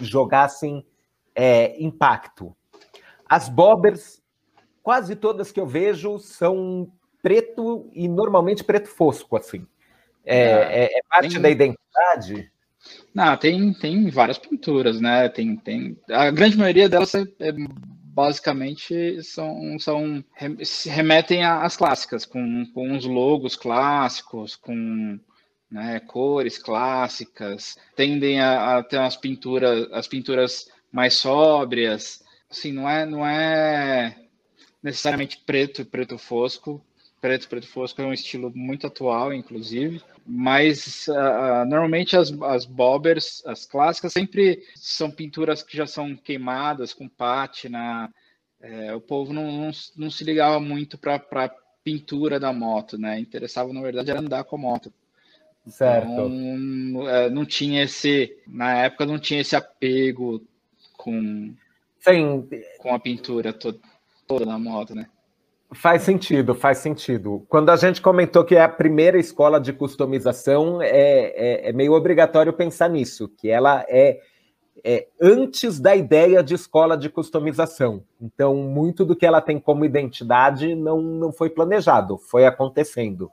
jogar 0.00 0.44
assim, 0.44 0.84
é, 1.34 1.80
impacto. 1.82 2.54
As 3.28 3.48
bobbers, 3.48 4.22
quase 4.82 5.16
todas 5.16 5.52
que 5.52 5.60
eu 5.60 5.66
vejo, 5.66 6.18
são 6.18 6.90
preto 7.22 7.88
e 7.92 8.08
normalmente 8.08 8.64
preto 8.64 8.88
fosco, 8.88 9.36
assim. 9.36 9.66
É, 10.24 10.54
ah, 10.54 10.72
é, 10.72 10.84
é 10.84 11.00
parte 11.08 11.38
da 11.38 11.48
identidade. 11.48 12.50
Não, 13.12 13.36
tem, 13.36 13.72
tem 13.74 14.08
várias 14.08 14.38
pinturas, 14.38 15.00
né? 15.00 15.28
Tem, 15.28 15.56
tem, 15.56 15.96
a 16.10 16.30
grande 16.30 16.56
maioria 16.56 16.88
delas 16.88 17.14
é, 17.14 17.22
é 17.40 17.52
basicamente 17.52 19.22
são, 19.22 19.78
são 19.78 20.24
remetem 20.86 21.44
às 21.44 21.76
clássicas, 21.76 22.24
com, 22.24 22.64
com 22.72 22.88
uns 22.92 23.04
logos 23.04 23.56
clássicos, 23.56 24.56
com 24.56 25.18
né, 25.70 26.00
cores 26.00 26.58
clássicas, 26.58 27.78
tendem 27.94 28.40
a, 28.40 28.78
a, 28.78 28.82
ter 28.82 28.98
umas 28.98 29.16
pinturas, 29.16 29.88
as 29.92 30.08
pinturas 30.08 30.68
mais 30.90 31.14
sóbrias. 31.14 32.22
Assim, 32.50 32.72
não 32.72 32.88
é, 32.88 33.06
não 33.06 33.26
é 33.26 34.16
necessariamente 34.82 35.38
preto 35.46 35.82
e 35.82 35.84
preto 35.84 36.18
fosco. 36.18 36.84
Preto, 37.20 37.48
preto 37.48 37.66
fosco 37.66 38.00
é 38.00 38.06
um 38.06 38.12
estilo 38.12 38.50
muito 38.54 38.86
atual, 38.86 39.32
inclusive 39.32 40.02
mas 40.32 41.08
uh, 41.08 41.64
normalmente 41.66 42.16
as, 42.16 42.30
as 42.42 42.64
bobbers, 42.64 43.42
as 43.44 43.66
clássicas, 43.66 44.12
sempre 44.12 44.62
são 44.76 45.10
pinturas 45.10 45.60
que 45.62 45.76
já 45.76 45.86
são 45.86 46.14
queimadas 46.14 46.92
com 46.92 47.08
pátina. 47.08 48.08
É, 48.60 48.94
o 48.94 49.00
povo 49.00 49.32
não, 49.32 49.50
não, 49.50 49.70
não, 49.96 50.10
se 50.10 50.22
ligava 50.22 50.60
muito 50.60 50.96
para 50.96 51.16
a 51.16 51.50
pintura 51.82 52.38
da 52.38 52.52
moto, 52.52 52.96
né? 52.96 53.18
Interessava, 53.18 53.72
na 53.72 53.80
verdade, 53.80 54.10
era 54.10 54.20
andar 54.20 54.44
com 54.44 54.54
a 54.56 54.58
moto. 54.58 54.92
Certo. 55.66 56.08
Então, 56.08 57.08
é, 57.08 57.28
não 57.28 57.44
tinha 57.44 57.82
esse, 57.82 58.38
na 58.46 58.84
época, 58.84 59.06
não 59.06 59.18
tinha 59.18 59.40
esse 59.40 59.56
apego 59.56 60.44
com, 60.96 61.54
Sim. 61.98 62.48
com 62.78 62.94
a 62.94 63.00
pintura 63.00 63.52
toda, 63.52 63.80
toda 64.26 64.46
na 64.46 64.58
moto, 64.58 64.94
né? 64.94 65.08
Faz 65.72 66.02
sentido, 66.02 66.54
faz 66.54 66.78
sentido. 66.78 67.44
Quando 67.48 67.70
a 67.70 67.76
gente 67.76 68.02
comentou 68.02 68.44
que 68.44 68.56
é 68.56 68.62
a 68.62 68.68
primeira 68.68 69.18
escola 69.18 69.60
de 69.60 69.72
customização, 69.72 70.82
é, 70.82 70.88
é, 70.88 71.68
é 71.68 71.72
meio 71.72 71.92
obrigatório 71.92 72.52
pensar 72.52 72.88
nisso, 72.88 73.28
que 73.28 73.48
ela 73.48 73.84
é, 73.88 74.18
é, 74.84 75.06
antes 75.20 75.78
da 75.78 75.94
ideia 75.94 76.42
de 76.42 76.54
escola 76.54 76.96
de 76.96 77.08
customização. 77.08 78.02
Então, 78.20 78.56
muito 78.56 79.04
do 79.04 79.14
que 79.14 79.24
ela 79.24 79.40
tem 79.40 79.60
como 79.60 79.84
identidade 79.84 80.74
não, 80.74 81.00
não 81.00 81.32
foi 81.32 81.48
planejado, 81.48 82.18
foi 82.18 82.46
acontecendo. 82.46 83.30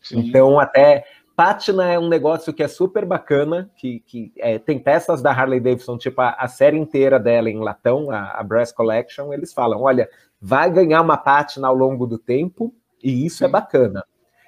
Sim. 0.00 0.20
Então, 0.20 0.58
até 0.58 1.04
Pátina 1.36 1.92
é 1.92 1.98
um 1.98 2.08
negócio 2.08 2.52
que 2.52 2.62
é 2.62 2.68
super 2.68 3.04
bacana, 3.04 3.70
que, 3.76 4.00
que 4.06 4.32
é, 4.38 4.58
tem 4.58 4.78
peças 4.78 5.20
da 5.20 5.30
Harley 5.30 5.60
Davidson, 5.60 5.98
tipo 5.98 6.20
a, 6.20 6.30
a, 6.30 6.48
série 6.48 6.78
inteira 6.78 7.20
dela 7.20 7.50
em 7.50 7.58
latão, 7.58 8.10
a, 8.10 8.30
a 8.30 8.42
Brass 8.42 8.72
Collection, 8.72 9.32
eles 9.34 9.52
falam, 9.52 9.82
olha, 9.82 10.08
vai 10.46 10.70
ganhar 10.70 11.02
uma 11.02 11.16
pátina 11.16 11.66
ao 11.66 11.74
longo 11.74 12.06
do 12.06 12.16
tempo, 12.16 12.72
e 13.02 13.26
isso 13.26 13.42
é 13.42 13.46
Sim. 13.46 13.50
é 13.50 13.52
bacana. 13.52 14.04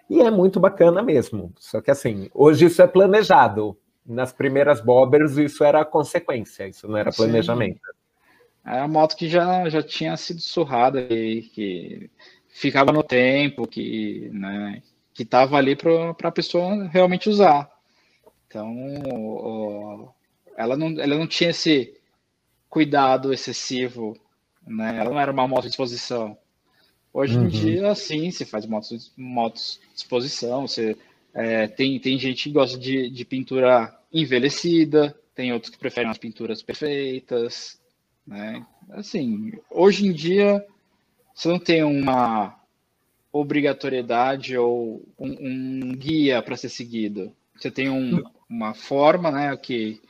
E 0.09 0.21
é 0.21 0.31
muito 0.31 0.61
bacana 0.61 1.03
mesmo. 1.03 1.53
Só 1.59 1.81
que 1.81 1.91
assim, 1.91 2.31
hoje 2.33 2.67
isso 2.67 2.81
é 2.81 2.87
planejado. 2.87 3.77
Nas 4.07 4.33
primeiras 4.33 4.81
bobbers, 4.81 5.37
isso 5.37 5.65
era 5.65 5.85
consequência, 5.85 6.69
isso 6.69 6.87
não 6.87 6.97
era 6.97 7.11
planejamento. 7.13 7.81
É 8.65 8.79
a 8.79 8.87
moto 8.87 9.17
que 9.17 9.29
já, 9.29 9.69
já 9.69 9.83
tinha 9.83 10.17
sido 10.17 10.41
surrada 10.41 11.01
e 11.01 11.43
que 11.43 12.09
ficava 12.47 12.93
no 12.93 13.03
tempo, 13.03 13.67
que, 13.67 14.31
né, 14.33 14.81
que 15.13 15.25
estava 15.25 15.57
ali 15.57 15.75
para 15.75 16.11
a 16.23 16.33
pessoa 16.33 16.87
realmente 16.87 17.29
usar. 17.29 17.69
Então, 18.47 20.15
ela 20.57 20.77
não, 20.77 21.01
ela 21.01 21.19
não 21.19 21.27
tinha 21.27 21.51
esse 21.51 21.93
cuidado 22.71 23.33
excessivo 23.33 24.17
né? 24.69 24.99
Ela 24.99 25.11
não 25.11 25.21
era 25.21 25.33
uma 25.33 25.49
moto 25.49 25.63
de 25.63 25.71
exposição. 25.71 26.37
Hoje 27.13 27.37
uhum. 27.37 27.47
em 27.47 27.49
dia, 27.49 27.95
sim, 27.95 28.31
você 28.31 28.45
faz 28.45 28.67
motos, 28.67 29.13
motos 29.17 29.81
de 29.93 30.01
exposição, 30.01 30.67
você 30.67 30.97
é, 31.35 31.67
tem, 31.67 31.99
tem 31.99 32.19
gente 32.19 32.45
que 32.45 32.53
gosta 32.53 32.79
de, 32.79 33.11
de 33.11 33.25
pintura 33.25 33.97
envelhecida, 34.13 35.17
tem 35.35 35.53
outros 35.53 35.73
que 35.73 35.79
preferem 35.79 36.11
as 36.11 36.19
pinturas 36.19 36.63
perfeitas, 36.63 37.81
né? 38.27 38.67
Assim, 38.91 39.53
hoje 39.71 40.07
em 40.07 40.13
dia, 40.13 40.65
você 41.35 41.49
não 41.49 41.59
tem 41.59 41.83
uma 41.83 42.59
obrigatoriedade 43.33 44.57
ou 44.57 45.03
um, 45.19 45.89
um 45.89 45.95
guia 45.95 46.43
para 46.43 46.57
ser 46.57 46.69
seguido. 46.69 47.33
Você 47.57 47.71
tem 47.71 47.89
um, 47.89 48.23
uma 48.49 48.75
forma, 48.75 49.31
né, 49.31 49.57
que, 49.57 50.01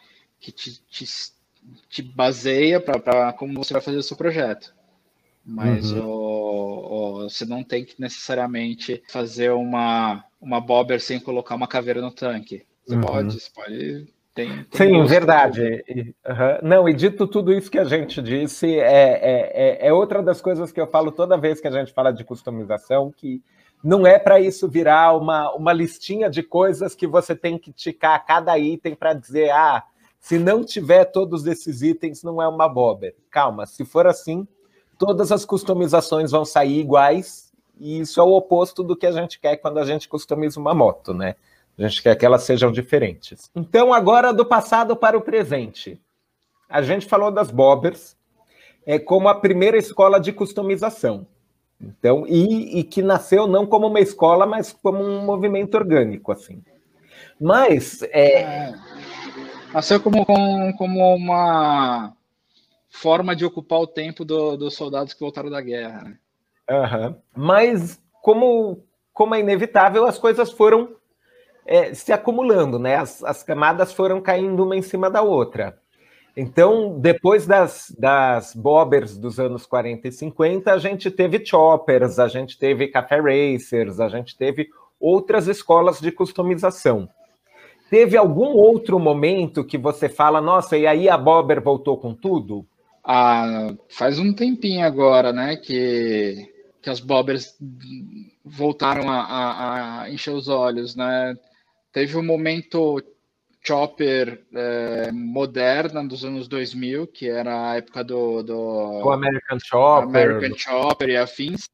que 0.40 0.53
te, 0.53 0.81
te 0.88 1.05
te 1.88 2.02
baseia 2.02 2.81
para 2.81 3.33
como 3.33 3.54
você 3.54 3.72
vai 3.72 3.83
fazer 3.83 3.98
o 3.98 4.02
seu 4.02 4.16
projeto. 4.16 4.74
Mas 5.44 5.92
uhum. 5.92 6.07
o, 6.07 7.22
o, 7.24 7.28
você 7.28 7.46
não 7.46 7.64
tem 7.64 7.85
que 7.85 7.98
necessariamente 7.98 9.02
fazer 9.09 9.50
uma, 9.50 10.22
uma 10.38 10.61
bobber 10.61 11.00
sem 11.00 11.18
colocar 11.18 11.54
uma 11.54 11.66
caveira 11.66 12.02
no 12.02 12.11
tanque. 12.11 12.66
Você 12.87 12.94
uhum. 12.94 13.00
pode, 13.00 13.40
você 13.40 13.50
pode. 13.54 14.07
Tem, 14.35 14.64
tem 14.64 15.02
Sim, 15.02 15.04
verdade. 15.04 15.85
Uhum. 15.88 16.68
Não, 16.68 16.88
e 16.88 16.94
dito 16.94 17.26
tudo 17.26 17.52
isso 17.52 17.70
que 17.70 17.78
a 17.78 17.85
gente 17.85 18.20
disse, 18.20 18.78
é, 18.78 18.83
é, 18.83 19.87
é, 19.87 19.88
é 19.88 19.92
outra 19.92 20.22
das 20.22 20.40
coisas 20.40 20.70
que 20.70 20.81
eu 20.81 20.87
falo 20.87 21.11
toda 21.11 21.38
vez 21.38 21.61
que 21.61 21.66
a 21.66 21.72
gente 21.72 21.92
fala 21.92 22.12
de 22.12 22.24
customização, 22.24 23.11
que 23.11 23.42
não 23.83 24.07
é 24.07 24.18
para 24.18 24.40
isso 24.40 24.68
virar 24.68 25.16
uma, 25.16 25.54
uma 25.54 25.72
listinha 25.72 26.28
de 26.28 26.42
coisas 26.42 26.94
que 26.94 27.07
você 27.07 27.35
tem 27.35 27.59
que 27.59 27.72
ticar 27.72 28.24
cada 28.26 28.59
item 28.59 28.94
para 28.94 29.14
dizer, 29.14 29.50
ah, 29.50 29.83
se 30.20 30.38
não 30.38 30.64
tiver 30.64 31.04
todos 31.07 31.46
esses 31.46 31.83
itens, 31.83 32.22
não 32.22 32.42
é 32.42 32.48
uma 32.48 32.68
bobber. 32.68 33.14
Calma, 33.31 33.66
se 33.66 33.85
for 33.85 34.07
assim, 34.07 34.46
todas 34.98 35.31
as 35.33 35.44
customizações 35.44 36.31
vão 36.31 36.44
sair 36.44 36.81
iguais, 36.81 37.52
e 37.78 38.00
isso 38.00 38.20
é 38.20 38.22
o 38.22 38.33
oposto 38.33 38.83
do 38.83 38.96
que 38.96 39.07
a 39.07 39.12
gente 39.12 39.38
quer 39.38 39.57
quando 39.57 39.78
a 39.78 39.85
gente 39.85 40.09
customiza 40.09 40.59
uma 40.59 40.74
moto, 40.74 41.14
né? 41.14 41.37
A 41.78 41.83
gente 41.87 42.02
quer 42.02 42.16
que 42.16 42.26
elas 42.26 42.42
sejam 42.42 42.72
diferentes. 42.72 43.50
Então, 43.54 43.94
agora 43.94 44.33
do 44.33 44.44
passado 44.44 44.96
para 44.96 45.16
o 45.16 45.20
presente. 45.20 46.00
A 46.68 46.83
gente 46.83 47.07
falou 47.07 47.31
das 47.31 47.50
bobbers 47.50 48.16
é, 48.85 48.98
como 48.98 49.28
a 49.28 49.35
primeira 49.35 49.78
escola 49.78 50.18
de 50.18 50.33
customização. 50.33 51.26
Então, 51.81 52.26
e, 52.26 52.81
e 52.81 52.85
que 52.85 53.00
nasceu 53.00 53.46
não 53.46 53.64
como 53.64 53.87
uma 53.87 54.00
escola, 54.00 54.44
mas 54.44 54.72
como 54.72 55.00
um 55.00 55.24
movimento 55.24 55.76
orgânico, 55.76 56.33
assim. 56.33 56.61
Mas 57.40 58.02
é, 58.02 58.40
é. 58.40 58.74
Nasceu 59.72 60.00
como, 60.00 60.24
como, 60.76 61.14
uma 61.14 62.12
forma 62.88 63.37
de 63.37 63.44
ocupar 63.44 63.81
o 63.81 63.87
tempo 63.87 64.24
do, 64.24 64.57
dos 64.57 64.74
soldados 64.74 65.12
que 65.12 65.20
voltaram 65.20 65.50
da 65.50 65.61
guerra. 65.61 66.18
Uhum. 66.70 67.14
Mas, 67.37 68.00
como, 68.22 68.83
como 69.12 69.35
é 69.35 69.40
inevitável, 69.40 70.07
as 70.07 70.18
coisas 70.18 70.50
foram 70.50 70.96
é, 71.66 71.92
se 71.92 72.12
acumulando, 72.12 72.78
né? 72.78 72.96
As, 72.96 73.22
as, 73.22 73.42
camadas 73.42 73.92
foram 73.92 74.22
caindo 74.22 74.64
uma 74.64 74.74
em 74.74 74.83
cima 74.83 75.11
da 75.11 75.20
outra. 75.20 75.78
Então, 76.35 76.98
depois 76.98 77.46
das, 77.46 77.94
das 77.98 78.54
bobbers 78.54 79.18
dos 79.18 79.38
anos 79.38 79.66
40 79.66 80.09
e 80.09 80.12
50, 80.12 80.72
a 80.72 80.78
gente 80.78 81.11
teve 81.11 81.44
choppers, 81.44 82.18
a 82.18 82.28
gente 82.28 82.59
teve 82.59 82.88
café 82.88 83.20
racers, 83.20 84.00
a 84.00 84.09
gente 84.09 84.37
teve 84.37 84.68
outras 84.98 85.46
escolas 85.46 86.00
de 86.00 86.11
customização. 86.11 87.09
Teve 87.90 88.16
algum 88.16 88.48
outro 88.48 88.98
momento 88.98 89.64
que 89.64 89.79
você 89.79 90.09
fala, 90.09 90.40
nossa, 90.40 90.77
e 90.77 90.87
aí 90.87 91.09
a 91.09 91.16
bobber 91.16 91.62
voltou 91.62 91.96
com 91.96 92.14
tudo? 92.14 92.66
Ah, 93.03 93.74
faz 93.88 94.18
um 94.18 94.33
tempinho 94.35 94.85
agora, 94.85 95.33
né, 95.33 95.57
que, 95.57 96.53
que 96.83 96.90
as 96.90 97.01
bobbers 97.01 97.57
voltaram 98.44 99.11
a, 99.11 99.20
a, 99.20 100.03
a 100.03 100.11
encher 100.11 100.35
os 100.35 100.48
olhos, 100.48 100.94
né? 100.94 101.35
Teve 101.92 102.18
um 102.18 102.22
momento 102.22 103.03
chopper 103.66 104.42
é, 104.55 105.11
moderna 105.12 106.07
dos 106.07 106.24
anos 106.24 106.48
2000, 106.48 107.07
que 107.07 107.29
era 107.29 107.70
a 107.70 107.77
época 107.77 108.05
do, 108.05 108.42
do 108.42 108.57
o 108.57 109.11
American 109.11 109.59
Chopper, 109.61 110.09
American 110.09 110.57
Chopper 110.57 111.09
e 111.09 111.16
afins. 111.16 111.68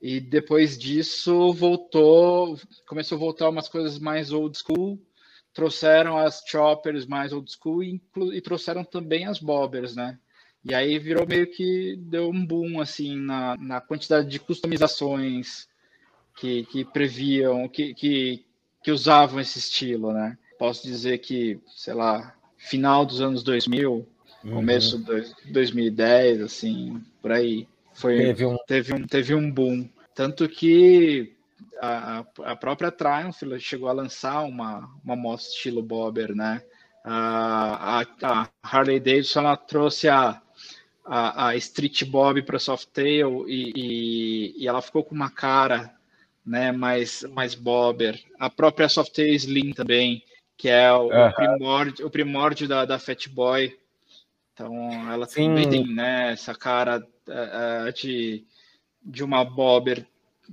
E 0.00 0.20
depois 0.20 0.78
disso 0.78 1.52
voltou, 1.52 2.58
começou 2.86 3.16
a 3.16 3.18
voltar 3.18 3.48
umas 3.48 3.68
coisas 3.68 3.98
mais 3.98 4.30
old 4.30 4.56
school, 4.56 4.98
trouxeram 5.56 6.16
as 6.16 6.42
choppers 6.46 7.06
mais 7.06 7.32
old 7.32 7.50
school 7.50 7.82
e, 7.82 8.00
e 8.32 8.40
trouxeram 8.40 8.84
também 8.84 9.26
as 9.26 9.40
bobbers, 9.40 9.96
né? 9.96 10.18
E 10.64 10.74
aí 10.74 10.98
virou 10.98 11.26
meio 11.26 11.50
que 11.50 11.96
deu 11.98 12.28
um 12.28 12.46
boom 12.46 12.80
assim 12.80 13.16
na, 13.16 13.56
na 13.56 13.80
quantidade 13.80 14.28
de 14.28 14.38
customizações 14.38 15.66
que, 16.36 16.64
que 16.66 16.84
previam, 16.84 17.68
que, 17.68 17.94
que, 17.94 18.44
que 18.82 18.92
usavam 18.92 19.40
esse 19.40 19.58
estilo, 19.58 20.12
né? 20.12 20.36
posso 20.58 20.86
dizer 20.86 21.18
que, 21.18 21.58
sei 21.74 21.94
lá, 21.94 22.34
final 22.56 23.04
dos 23.04 23.20
anos 23.20 23.42
2000, 23.42 24.06
uhum. 24.44 24.50
começo 24.50 24.98
de 24.98 25.52
2010, 25.52 26.42
assim, 26.42 27.00
por 27.20 27.32
aí. 27.32 27.68
Foi, 27.94 28.16
teve, 28.16 28.44
um... 28.44 28.56
Teve, 28.66 28.94
um, 28.94 29.06
teve 29.06 29.34
um 29.34 29.50
boom. 29.50 29.88
Tanto 30.14 30.48
que 30.48 31.35
a, 31.80 32.24
a 32.44 32.56
própria 32.56 32.90
Triumph 32.90 33.42
chegou 33.58 33.88
a 33.88 33.92
lançar 33.92 34.42
uma, 34.42 34.90
uma 35.04 35.16
moto 35.16 35.40
estilo 35.40 35.82
Bobber, 35.82 36.34
né? 36.34 36.62
A, 37.04 38.04
a, 38.22 38.48
Harley 38.62 38.98
Davidson 38.98 39.40
ela 39.40 39.56
trouxe 39.56 40.08
a, 40.08 40.42
a, 41.04 41.48
a 41.48 41.56
Street 41.56 42.04
Bob 42.04 42.42
para 42.42 42.58
Softail 42.58 43.48
e, 43.48 43.72
e, 43.76 44.54
e 44.62 44.66
ela 44.68 44.82
ficou 44.82 45.04
com 45.04 45.14
uma 45.14 45.30
cara 45.30 45.94
né, 46.44 46.72
mais, 46.72 47.22
mais 47.32 47.54
bobber. 47.54 48.20
A 48.38 48.50
própria 48.50 48.88
Softail 48.88 49.34
Slim 49.34 49.72
também 49.72 50.24
que 50.56 50.68
é 50.68 50.92
o, 50.92 51.08
uhum. 51.08 51.32
primórdio, 51.32 52.06
o 52.06 52.10
primórdio 52.10 52.66
da, 52.66 52.84
da 52.84 52.98
Fat 52.98 53.28
Boy. 53.28 53.76
Então, 54.52 55.12
ela 55.12 55.26
Sim. 55.26 55.48
também 55.48 55.68
tem 55.68 55.86
né, 55.86 56.32
essa 56.32 56.54
cara 56.54 56.98
uh, 57.28 57.92
de, 57.92 58.44
de 59.02 59.22
uma 59.22 59.44
bobber, 59.44 60.06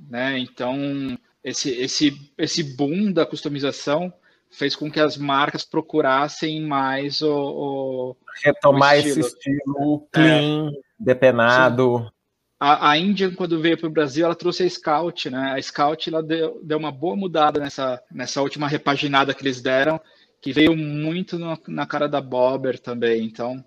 né? 0.10 0.38
Então, 0.40 1.18
esse, 1.44 1.70
esse, 1.72 2.32
esse 2.38 2.64
boom 2.64 3.12
da 3.12 3.26
customização 3.26 4.14
fez 4.50 4.76
com 4.76 4.90
que 4.90 5.00
as 5.00 5.18
marcas 5.18 5.66
procurassem 5.66 6.62
mais 6.62 7.22
o, 7.22 7.34
o 7.34 8.16
retomar 8.44 8.96
o 8.96 9.00
esse 9.00 9.20
estilo 9.20 10.08
clean, 10.12 10.70
é. 10.70 10.72
depenado. 11.00 12.12
A, 12.60 12.92
a 12.92 12.98
Indian, 12.98 13.34
quando 13.34 13.60
veio 13.60 13.78
para 13.78 13.88
o 13.88 13.92
Brasil, 13.92 14.26
ela 14.26 14.36
trouxe 14.36 14.64
a 14.64 14.70
Scout, 14.70 15.30
né? 15.30 15.54
A 15.58 15.62
Scout 15.62 16.08
ela 16.08 16.24
deu, 16.24 16.62
deu 16.64 16.78
uma 16.78 16.92
boa 16.92 17.16
mudada 17.16 17.60
nessa, 17.60 18.02
nessa 18.12 18.42
última 18.42 18.68
repaginada 18.68 19.34
que 19.34 19.44
eles 19.44 19.60
deram, 19.60 20.00
que 20.40 20.54
veio 20.54 20.76
muito 20.76 21.38
no, 21.38 21.60
na 21.68 21.86
cara 21.86 22.08
da 22.08 22.22
Bobber 22.22 22.80
também. 22.80 23.26
Então, 23.26 23.64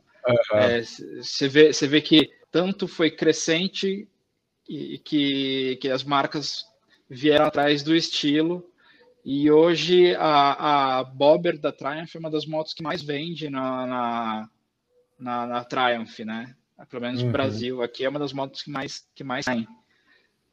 você 1.21 1.45
uhum. 1.45 1.51
é, 1.51 1.71
vê, 1.71 1.73
vê 1.73 2.01
que 2.01 2.31
tanto 2.51 2.89
foi 2.89 3.11
crescente 3.11 4.09
e 4.69 4.99
que, 4.99 5.79
que 5.81 5.91
as 5.91 6.05
marcas 6.05 6.67
vieram 7.09 7.47
atrás 7.47 7.83
do 7.83 7.95
estilo. 7.95 8.65
E 9.25 9.51
hoje 9.51 10.15
a, 10.17 10.99
a 10.99 11.05
Bobber 11.05 11.59
da 11.59 11.73
Triumph 11.73 12.15
é 12.15 12.19
uma 12.19 12.31
das 12.31 12.47
motos 12.47 12.73
que 12.73 12.83
mais 12.83 13.03
vende 13.03 13.51
na, 13.51 13.87
na, 13.87 14.49
na, 15.19 15.47
na 15.47 15.65
Triumph, 15.65 16.21
né? 16.21 16.55
pelo 16.91 17.03
menos 17.03 17.21
uhum. 17.21 17.27
no 17.27 17.33
Brasil. 17.33 17.83
Aqui 17.83 18.05
é 18.05 18.09
uma 18.09 18.19
das 18.19 18.33
motos 18.33 18.63
que 18.63 18.71
mais, 18.71 19.05
que 19.15 19.25
mais 19.25 19.45
saem. 19.45 19.67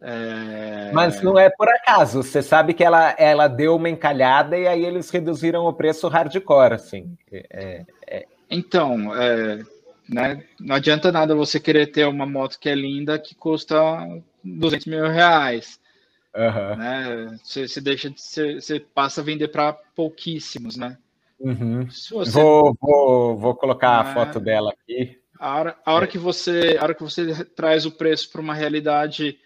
É... 0.01 0.91
Mas 0.91 1.21
não 1.21 1.39
é 1.39 1.49
por 1.49 1.69
acaso, 1.69 2.21
você 2.23 2.41
sabe 2.41 2.73
que 2.73 2.83
ela, 2.83 3.15
ela 3.17 3.47
deu 3.47 3.75
uma 3.75 3.89
encalhada 3.89 4.57
e 4.57 4.67
aí 4.67 4.83
eles 4.83 5.09
reduziram 5.09 5.65
o 5.65 5.73
preço 5.73 6.09
hardcore, 6.09 6.73
assim. 6.73 7.17
É, 7.31 7.85
é... 8.05 8.27
Então, 8.49 9.15
é, 9.15 9.63
né, 10.07 10.43
não 10.59 10.75
adianta 10.75 11.11
nada 11.11 11.35
você 11.35 11.59
querer 11.59 11.87
ter 11.87 12.07
uma 12.07 12.25
moto 12.25 12.59
que 12.59 12.69
é 12.69 12.75
linda 12.75 13.17
que 13.17 13.35
custa 13.35 13.77
200 14.43 14.87
mil 14.87 15.07
reais. 15.07 15.79
Uhum. 16.35 16.75
Né? 16.77 17.39
Você, 17.43 17.67
você 17.67 17.79
deixa 17.79 18.09
de, 18.09 18.19
você, 18.19 18.55
você 18.55 18.79
passa 18.79 19.21
a 19.21 19.23
vender 19.23 19.49
para 19.49 19.73
pouquíssimos, 19.95 20.75
né? 20.75 20.97
Uhum. 21.39 21.85
Você... 21.85 22.31
Vou, 22.31 22.75
vou, 22.81 23.37
vou 23.37 23.55
colocar 23.55 23.99
a 23.99 24.13
foto 24.13 24.39
dela 24.39 24.71
aqui. 24.71 25.19
A 25.39 25.57
hora, 25.57 25.77
a 25.85 25.93
hora, 25.93 26.05
é. 26.05 26.07
que, 26.07 26.17
você, 26.17 26.77
a 26.79 26.83
hora 26.83 26.95
que 26.95 27.03
você 27.03 27.43
traz 27.45 27.85
o 27.85 27.91
preço 27.91 28.31
para 28.31 28.41
uma 28.41 28.53
realidade 28.53 29.37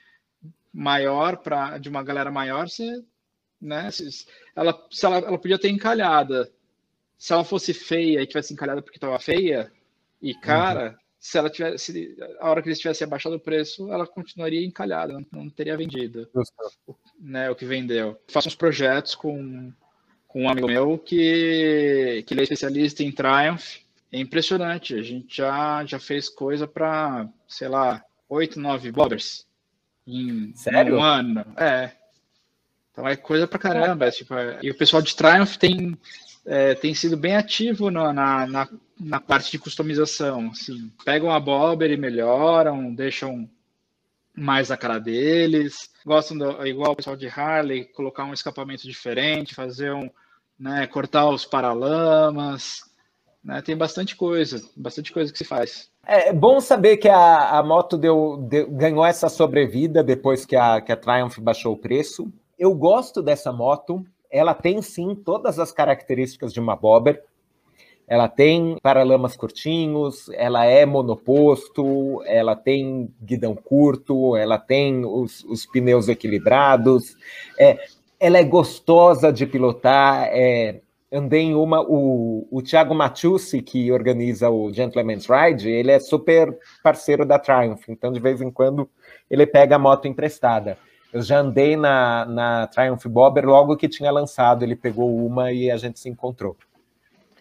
maior, 0.74 1.38
pra, 1.38 1.78
de 1.78 1.89
uma 1.89 2.04
galera 2.04 2.32
maior, 2.32 2.70
você, 2.70 3.04
né, 3.60 3.89
se, 3.91 4.28
ela, 4.56 4.86
se 4.91 5.06
ela, 5.06 5.17
ela 5.17 5.38
podia 5.38 5.60
ter 5.60 5.70
encalhada. 5.70 6.52
Se 7.17 7.34
ela 7.34 7.43
fosse 7.43 7.74
feia 7.74 8.22
e 8.22 8.28
tivesse 8.28 8.54
encalhada 8.54 8.82
porque 8.82 8.98
estava 8.98 9.17
feia 9.17 9.72
e 10.21 10.34
cara, 10.34 10.89
uhum. 10.89 10.95
se 11.19 11.38
ela 11.38 11.49
tivesse, 11.49 12.17
a 12.39 12.49
hora 12.49 12.62
que 12.62 12.67
eles 12.67 12.80
tivessem 12.80 13.06
abaixado 13.06 13.36
o 13.36 13.39
preço, 13.39 13.91
ela 13.91 14.08
continuaria 14.08 14.65
encalhada, 14.65 15.13
não, 15.13 15.25
não 15.32 15.49
teria 15.49 15.77
vendido. 15.77 16.30
O, 16.34 16.95
né, 17.19 17.49
o 17.49 17.56
que 17.56 17.65
vendeu. 17.65 18.19
Faço 18.27 18.47
uns 18.47 18.56
projetos 18.56 19.15
com, 19.15 19.71
com 20.27 20.43
um 20.43 20.49
amigo 20.49 20.67
meu 20.67 20.97
que, 20.97 22.23
que 22.25 22.34
ele 22.34 22.41
é 22.41 22.43
especialista 22.43 23.03
em 23.03 23.12
Triumph 23.12 23.77
é 24.12 24.19
impressionante. 24.19 24.95
A 24.95 25.01
gente 25.01 25.38
já, 25.38 25.86
já 25.86 25.99
fez 25.99 26.30
coisa 26.30 26.67
para, 26.67 27.27
sei 27.47 27.67
lá, 27.67 28.03
oito, 28.30 28.60
nove 28.60 28.91
bobbers 28.91 29.45
em 30.06 30.53
Sério? 30.56 30.97
um 30.97 31.03
ano. 31.03 31.45
É. 31.58 31.91
Então 32.91 33.08
é 33.08 33.15
coisa 33.15 33.47
pra 33.47 33.60
caramba. 33.60 34.08
É, 34.08 34.12
tipo, 34.12 34.34
é, 34.34 34.60
e 34.63 34.71
o 34.71 34.77
pessoal 34.77 35.01
de 35.01 35.15
Triumph 35.15 35.58
tem, 35.58 35.97
é, 36.47 36.73
tem 36.73 36.93
sido 36.93 37.17
bem 37.17 37.36
ativo 37.36 37.91
no, 37.91 38.13
na, 38.13 38.47
na, 38.47 38.69
na, 38.97 39.19
parte 39.19 39.51
de 39.51 39.60
customização. 39.60 40.49
Assim, 40.51 40.89
pegam 41.03 41.29
a 41.29 41.39
bobber 41.39 41.91
e 41.91 41.97
melhoram, 41.97 42.93
deixam 42.95 43.49
mais 44.33 44.71
a 44.71 44.77
cara 44.77 44.97
deles. 44.97 45.89
Gostam, 46.05 46.38
do, 46.38 46.65
igual 46.65 46.93
o 46.93 46.95
pessoal 46.95 47.17
de 47.17 47.27
Harley, 47.27 47.83
colocar 47.83 48.23
um 48.23 48.33
escapamento 48.33 48.83
diferente, 48.83 49.53
fazer 49.53 49.93
um. 49.93 50.10
Né, 50.57 50.88
cortar 50.88 51.29
os 51.29 51.45
paralamas. 51.45 52.79
Né? 53.43 53.62
Tem 53.62 53.77
bastante 53.77 54.15
coisa, 54.15 54.60
bastante 54.75 55.12
coisa 55.12 55.31
que 55.31 55.38
se 55.38 55.43
faz. 55.43 55.91
É 56.03 56.33
bom 56.33 56.60
saber 56.60 56.97
que 56.97 57.10
a, 57.10 57.60
a 57.60 57.62
moto 57.62 57.97
deu, 57.97 58.38
deu, 58.49 58.71
ganhou 58.71 59.05
essa 59.05 59.29
sobrevida 59.29 60.01
depois 60.01 60.45
que 60.45 60.55
a, 60.55 60.81
que 60.81 60.91
a 60.91 60.97
Triumph 60.97 61.38
baixou 61.39 61.73
o 61.73 61.77
preço. 61.77 62.31
Eu 62.57 62.73
gosto 62.73 63.21
dessa 63.21 63.51
moto. 63.51 64.03
Ela 64.31 64.53
tem 64.53 64.81
sim 64.81 65.15
todas 65.15 65.59
as 65.59 65.71
características 65.71 66.53
de 66.53 66.59
uma 66.59 66.75
Bobber. 66.75 67.23
Ela 68.07 68.29
tem 68.29 68.77
paralamas 68.81 69.35
curtinhos, 69.35 70.29
ela 70.33 70.65
é 70.65 70.85
monoposto, 70.85 72.23
ela 72.25 72.55
tem 72.55 73.13
guidão 73.21 73.53
curto, 73.53 74.35
ela 74.37 74.57
tem 74.57 75.05
os, 75.05 75.43
os 75.43 75.65
pneus 75.65 76.07
equilibrados, 76.07 77.17
é, 77.59 77.77
ela 78.17 78.37
é 78.37 78.43
gostosa 78.45 79.31
de 79.31 79.45
pilotar, 79.45 80.29
é, 80.31 80.79
andei 81.11 81.41
em 81.41 81.55
uma. 81.55 81.81
O, 81.81 82.47
o 82.49 82.61
Thiago 82.61 82.95
Matiusi, 82.95 83.61
que 83.61 83.91
organiza 83.91 84.49
o 84.49 84.71
Gentleman's 84.73 85.27
Ride, 85.27 85.69
ele 85.69 85.91
é 85.91 85.99
super 85.99 86.57
parceiro 86.83 87.25
da 87.25 87.37
Triumph, 87.39 87.89
então 87.89 88.11
de 88.11 88.19
vez 88.19 88.41
em 88.41 88.51
quando 88.51 88.89
ele 89.29 89.45
pega 89.45 89.75
a 89.75 89.79
moto 89.79 90.07
emprestada. 90.07 90.77
Eu 91.12 91.22
já 91.22 91.39
andei 91.39 91.76
na, 91.76 92.26
na 92.26 92.67
Triumph 92.67 93.06
Bobber 93.06 93.46
logo 93.46 93.78
que 93.78 93.88
tinha 93.88 94.12
lançado, 94.12 94.63
ele 94.63 94.76
pegou 94.76 95.26
uma 95.26 95.52
e 95.52 95.72
a 95.72 95.78
gente 95.78 96.00
se 96.00 96.10
encontrou. 96.10 96.58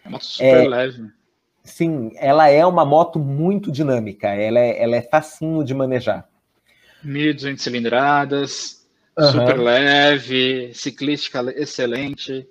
É 0.03 0.09
uma 0.09 0.19
super 0.19 0.45
é, 0.45 0.67
leve. 0.67 1.11
Sim, 1.63 2.11
ela 2.15 2.47
é 2.47 2.65
uma 2.65 2.85
moto 2.85 3.19
muito 3.19 3.71
dinâmica, 3.71 4.29
ela 4.29 4.59
é, 4.59 4.81
ela 4.81 4.95
é 4.95 5.01
facinho 5.01 5.63
de 5.63 5.73
manejar. 5.73 6.27
1.200 7.05 7.57
cilindradas, 7.57 8.87
uhum. 9.17 9.31
super 9.31 9.59
leve, 9.59 10.71
ciclística 10.73 11.41
excelente. 11.55 12.47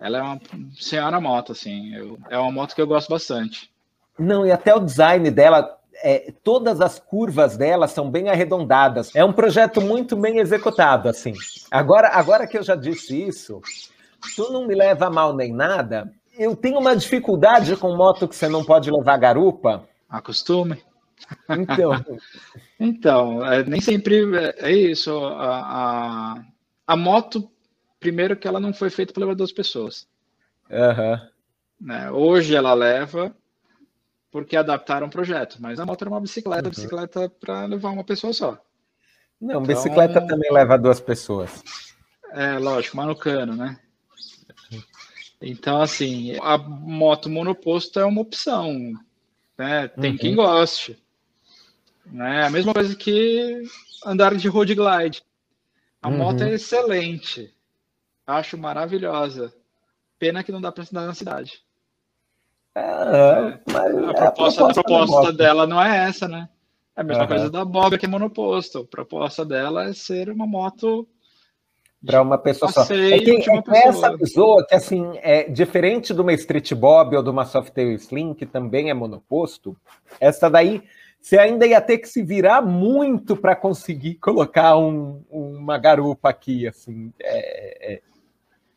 Ela 0.00 0.18
é 0.18 0.22
uma 0.22 0.40
senhora 0.78 1.20
moto, 1.20 1.52
assim. 1.52 1.94
Eu, 1.94 2.18
é 2.30 2.38
uma 2.38 2.52
moto 2.52 2.74
que 2.74 2.80
eu 2.80 2.86
gosto 2.86 3.08
bastante. 3.08 3.70
Não, 4.18 4.46
e 4.46 4.52
até 4.52 4.74
o 4.74 4.80
design 4.80 5.30
dela, 5.30 5.77
é, 6.02 6.32
todas 6.42 6.80
as 6.80 6.98
curvas 6.98 7.56
dela 7.56 7.88
são 7.88 8.10
bem 8.10 8.28
arredondadas. 8.28 9.14
É 9.14 9.24
um 9.24 9.32
projeto 9.32 9.80
muito 9.80 10.16
bem 10.16 10.38
executado, 10.38 11.08
assim. 11.08 11.34
Agora, 11.70 12.08
agora 12.08 12.46
que 12.46 12.56
eu 12.56 12.62
já 12.62 12.74
disse 12.74 13.20
isso, 13.20 13.60
tu 14.36 14.52
não 14.52 14.66
me 14.66 14.74
leva 14.74 15.10
mal 15.10 15.34
nem 15.34 15.52
nada. 15.52 16.12
eu 16.36 16.54
tenho 16.54 16.78
uma 16.78 16.96
dificuldade 16.96 17.76
com 17.76 17.96
moto 17.96 18.28
que 18.28 18.36
você 18.36 18.48
não 18.48 18.64
pode 18.64 18.90
levar 18.90 19.16
garupa. 19.16 19.88
Acostume. 20.08 20.82
Então, 21.48 21.92
então 22.78 23.44
é, 23.44 23.64
nem 23.64 23.80
sempre 23.80 24.36
é, 24.36 24.54
é 24.58 24.72
isso. 24.72 25.16
A, 25.18 25.58
a, 25.58 26.44
a, 26.86 26.96
moto, 26.96 27.50
primeiro 27.98 28.36
que 28.36 28.46
ela 28.46 28.60
não 28.60 28.72
foi 28.72 28.88
feita 28.88 29.12
para 29.12 29.22
levar 29.22 29.34
duas 29.34 29.52
pessoas. 29.52 30.06
Uhum. 30.70 31.18
Né? 31.80 32.10
Hoje 32.10 32.54
ela 32.54 32.72
leva 32.72 33.34
porque 34.30 34.56
adaptaram 34.56 35.06
o 35.06 35.10
projeto, 35.10 35.56
mas 35.60 35.80
a 35.80 35.86
moto 35.86 36.02
era 36.02 36.10
uma 36.10 36.20
bicicleta, 36.20 36.64
uhum. 36.64 36.70
bicicleta 36.70 37.28
para 37.28 37.64
levar 37.66 37.90
uma 37.90 38.04
pessoa 38.04 38.32
só. 38.32 38.58
Não, 39.40 39.50
então, 39.50 39.62
bicicleta 39.62 40.26
também 40.26 40.52
leva 40.52 40.76
duas 40.76 41.00
pessoas. 41.00 41.62
É, 42.32 42.58
lógico, 42.58 42.96
mas 42.96 43.06
no 43.06 43.16
cano, 43.16 43.54
né? 43.54 43.78
Então, 45.40 45.80
assim, 45.80 46.36
a 46.42 46.58
moto 46.58 47.30
monoposto 47.30 48.00
é 48.00 48.04
uma 48.04 48.20
opção, 48.20 48.92
né? 49.56 49.88
Tem 49.88 50.12
uhum. 50.12 50.18
quem 50.18 50.34
goste. 50.34 51.00
Né? 52.04 52.44
A 52.44 52.50
mesma 52.50 52.74
coisa 52.74 52.94
que 52.96 53.62
andar 54.04 54.34
de 54.34 54.48
road 54.48 54.74
glide. 54.74 55.22
A 56.02 56.08
uhum. 56.08 56.18
moto 56.18 56.42
é 56.42 56.54
excelente. 56.54 57.54
Acho 58.26 58.58
maravilhosa. 58.58 59.54
Pena 60.18 60.42
que 60.42 60.50
não 60.50 60.60
dá 60.60 60.72
para 60.72 60.84
andar 60.84 61.06
na 61.06 61.14
cidade. 61.14 61.62
É, 62.78 63.60
é. 63.72 64.10
a, 64.10 64.14
proposta, 64.14 64.66
a 64.66 64.72
proposta, 64.72 65.32
dela 65.32 65.66
não 65.66 65.82
é 65.82 66.08
essa, 66.08 66.28
né? 66.28 66.48
É 66.96 67.00
a 67.00 67.04
mesma 67.04 67.22
uhum. 67.22 67.28
coisa 67.28 67.50
da 67.50 67.64
Bob, 67.64 67.98
que 67.98 68.06
é 68.06 68.08
monoposto. 68.08 68.78
A 68.78 68.84
proposta 68.84 69.44
dela 69.44 69.88
é 69.88 69.92
ser 69.92 70.30
uma 70.30 70.46
moto 70.46 71.06
para 72.04 72.22
uma 72.22 72.38
pessoa 72.38 72.70
só. 72.70 72.82
É 72.82 73.18
que, 73.18 73.30
é 73.30 73.40
que 73.40 73.76
essa 73.76 74.16
pessoa 74.16 74.64
que, 74.66 74.74
assim, 74.74 75.12
é 75.16 75.48
diferente 75.48 76.14
de 76.14 76.20
uma 76.20 76.32
Street 76.32 76.72
Bob 76.74 77.16
ou 77.16 77.22
de 77.22 77.30
uma 77.30 77.44
Softail 77.44 77.92
Slim, 77.92 78.34
que 78.34 78.46
também 78.46 78.88
é 78.88 78.94
monoposto, 78.94 79.76
essa 80.20 80.48
daí 80.48 80.82
você 81.20 81.36
ainda 81.36 81.66
ia 81.66 81.80
ter 81.80 81.98
que 81.98 82.08
se 82.08 82.22
virar 82.22 82.62
muito 82.62 83.36
para 83.36 83.56
conseguir 83.56 84.14
colocar 84.14 84.76
um, 84.76 85.22
uma 85.28 85.76
garupa 85.76 86.28
aqui, 86.28 86.68
assim. 86.68 87.12
É, 87.20 87.94
é... 87.94 88.00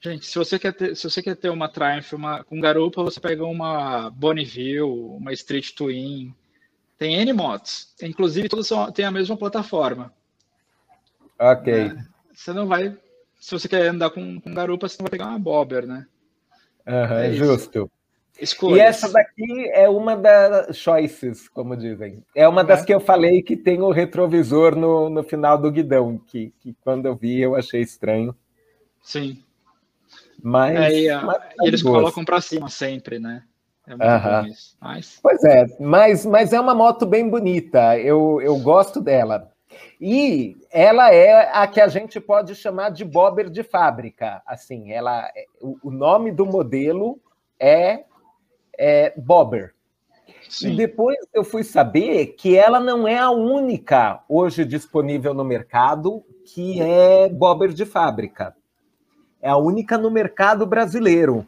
Gente, 0.03 0.25
se 0.25 0.35
você 0.35 0.57
quer 0.57 0.73
ter, 0.73 0.95
se 0.95 1.07
você 1.07 1.21
quer 1.21 1.35
ter 1.35 1.49
uma 1.51 1.69
Triumph 1.69 2.13
uma, 2.13 2.43
com 2.43 2.59
garupa, 2.59 3.03
você 3.03 3.19
pega 3.19 3.45
uma 3.45 4.09
Bonneville, 4.09 4.81
uma 4.81 5.31
Street 5.31 5.73
Twin, 5.75 6.33
tem 6.97 7.15
N 7.21 7.31
motos. 7.33 7.93
Inclusive, 8.01 8.49
todas 8.49 8.65
são, 8.65 8.91
têm 8.91 9.05
a 9.05 9.11
mesma 9.11 9.37
plataforma. 9.37 10.11
Ok. 11.39 11.71
É, 11.71 11.95
você 12.33 12.51
não 12.51 12.67
vai. 12.67 12.97
Se 13.39 13.51
você 13.51 13.67
quer 13.67 13.87
andar 13.87 14.09
com, 14.09 14.41
com 14.41 14.53
garupa, 14.53 14.89
você 14.89 14.97
não 14.97 15.03
vai 15.03 15.11
pegar 15.11 15.27
uma 15.27 15.39
bobber, 15.39 15.85
né? 15.85 16.07
Uhum, 16.87 17.17
é 17.17 17.33
justo. 17.33 17.89
Escolhas. 18.39 18.77
E 18.77 18.81
essa 18.81 19.11
daqui 19.11 19.69
é 19.69 19.87
uma 19.87 20.15
das 20.15 20.75
choices, 20.77 21.47
como 21.47 21.77
dizem. 21.77 22.23
É 22.35 22.47
uma 22.47 22.63
das 22.63 22.81
é. 22.81 22.85
que 22.85 22.93
eu 22.93 22.99
falei 22.99 23.43
que 23.43 23.55
tem 23.55 23.81
o 23.81 23.91
retrovisor 23.91 24.75
no, 24.75 25.11
no 25.11 25.23
final 25.23 25.59
do 25.59 25.71
guidão, 25.71 26.17
que, 26.17 26.51
que 26.59 26.75
quando 26.81 27.05
eu 27.05 27.15
vi 27.15 27.39
eu 27.39 27.55
achei 27.55 27.81
estranho. 27.81 28.35
Sim. 29.03 29.43
Mas, 30.41 30.93
é, 30.93 31.21
mas 31.21 31.41
eles 31.63 31.83
colocam 31.83 32.25
para 32.25 32.41
cima 32.41 32.69
sempre, 32.69 33.19
né? 33.19 33.43
É 33.87 33.91
muito 33.91 34.03
mas... 34.79 35.19
Pois 35.21 35.43
é, 35.43 35.65
mas, 35.79 36.25
mas 36.25 36.53
é 36.53 36.59
uma 36.59 36.75
moto 36.75 37.05
bem 37.05 37.27
bonita, 37.29 37.97
eu, 37.97 38.39
eu 38.41 38.57
gosto 38.59 39.01
dela. 39.01 39.51
E 39.99 40.57
ela 40.71 41.13
é 41.13 41.49
a 41.53 41.67
que 41.67 41.79
a 41.79 41.87
gente 41.87 42.19
pode 42.19 42.55
chamar 42.55 42.89
de 42.89 43.05
bobber 43.05 43.49
de 43.49 43.63
fábrica. 43.63 44.41
Assim, 44.45 44.91
ela, 44.91 45.29
o, 45.61 45.77
o 45.83 45.91
nome 45.91 46.31
do 46.31 46.45
modelo 46.45 47.19
é, 47.59 48.03
é 48.77 49.13
Bobber. 49.15 49.73
Sim. 50.49 50.73
E 50.73 50.75
depois 50.75 51.17
eu 51.33 51.43
fui 51.43 51.63
saber 51.63 52.27
que 52.37 52.57
ela 52.57 52.79
não 52.79 53.07
é 53.07 53.17
a 53.17 53.29
única 53.29 54.23
hoje 54.27 54.65
disponível 54.65 55.33
no 55.33 55.45
mercado 55.45 56.23
que 56.53 56.81
é 56.81 57.29
bobber 57.29 57.69
de 57.69 57.85
fábrica. 57.85 58.55
É 59.41 59.49
a 59.49 59.57
única 59.57 59.97
no 59.97 60.11
mercado 60.11 60.65
brasileiro. 60.65 61.45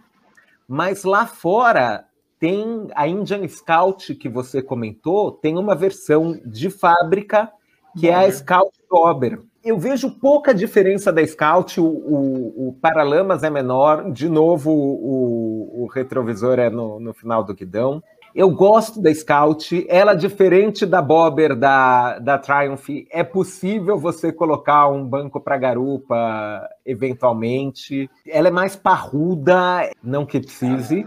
Mas 0.67 1.03
lá 1.03 1.25
fora 1.25 2.05
tem 2.39 2.87
a 2.95 3.07
Indian 3.07 3.47
Scout 3.47 4.15
que 4.15 4.27
você 4.27 4.61
comentou, 4.61 5.31
tem 5.31 5.57
uma 5.57 5.75
versão 5.75 6.39
de 6.45 6.69
fábrica 6.69 7.49
que 7.97 8.09
é 8.09 8.15
a 8.15 8.31
Scout 8.31 8.77
Bobber. 8.89 9.39
Eu 9.63 9.77
vejo 9.77 10.11
pouca 10.19 10.53
diferença 10.53 11.11
da 11.11 11.25
Scout, 11.25 11.79
o, 11.79 11.85
o, 11.85 12.67
o 12.67 12.73
paralamas 12.81 13.43
é 13.43 13.49
menor, 13.49 14.11
de 14.11 14.27
novo 14.27 14.71
o, 14.71 15.83
o 15.83 15.87
retrovisor 15.87 16.59
é 16.59 16.69
no, 16.69 16.99
no, 16.99 17.13
final 17.13 17.43
do 17.43 17.53
guidão. 17.53 18.03
Eu 18.35 18.49
gosto 18.49 19.01
da 19.01 19.13
Scout, 19.13 19.85
ela 19.87 20.13
diferente 20.13 20.85
da 20.85 21.01
Bobber 21.01 21.55
da, 21.55 22.17
da 22.19 22.37
Triumph, 22.37 22.89
é 23.11 23.23
possível 23.23 23.97
você 23.97 24.31
colocar 24.31 24.87
um 24.87 25.05
banco 25.05 25.39
para 25.39 25.57
garupa 25.57 26.67
eventualmente. 26.85 28.09
Ela 28.27 28.47
é 28.47 28.51
mais 28.51 28.75
parruda, 28.75 29.91
não 30.03 30.25
que 30.25 30.39
precise, 30.39 31.05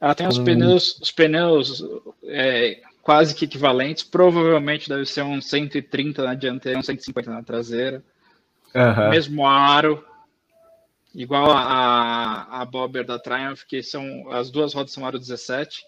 ela 0.00 0.14
tem 0.14 0.28
os 0.28 0.38
pneus, 0.38 0.98
os 1.00 1.10
pneus 1.10 1.84
é, 2.24 2.80
quase 3.02 3.34
que 3.34 3.44
equivalentes. 3.44 4.04
Provavelmente 4.04 4.88
deve 4.88 5.06
ser 5.06 5.22
um 5.22 5.40
130 5.40 6.22
na 6.22 6.34
dianteira, 6.34 6.78
um 6.78 6.82
150 6.82 7.30
na 7.30 7.42
traseira. 7.42 8.02
Uhum. 8.74 9.10
Mesmo 9.10 9.46
aro, 9.46 10.04
igual 11.14 11.50
a, 11.50 12.60
a 12.60 12.64
Bobber 12.64 13.04
da 13.04 13.18
Triumph, 13.18 13.62
que 13.66 13.82
são 13.82 14.30
as 14.30 14.50
duas 14.50 14.72
rodas 14.72 14.92
são 14.92 15.04
aro 15.04 15.18
17. 15.18 15.84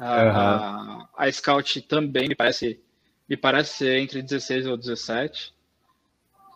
A, 0.00 0.22
uhum. 0.22 1.06
a, 1.14 1.26
a, 1.26 1.30
Scout 1.30 1.82
também 1.82 2.26
me 2.26 2.34
parece, 2.34 2.80
me 3.28 3.36
parece 3.36 3.74
ser 3.74 3.98
entre 3.98 4.22
16 4.22 4.66
ou 4.66 4.76
17. 4.76 5.52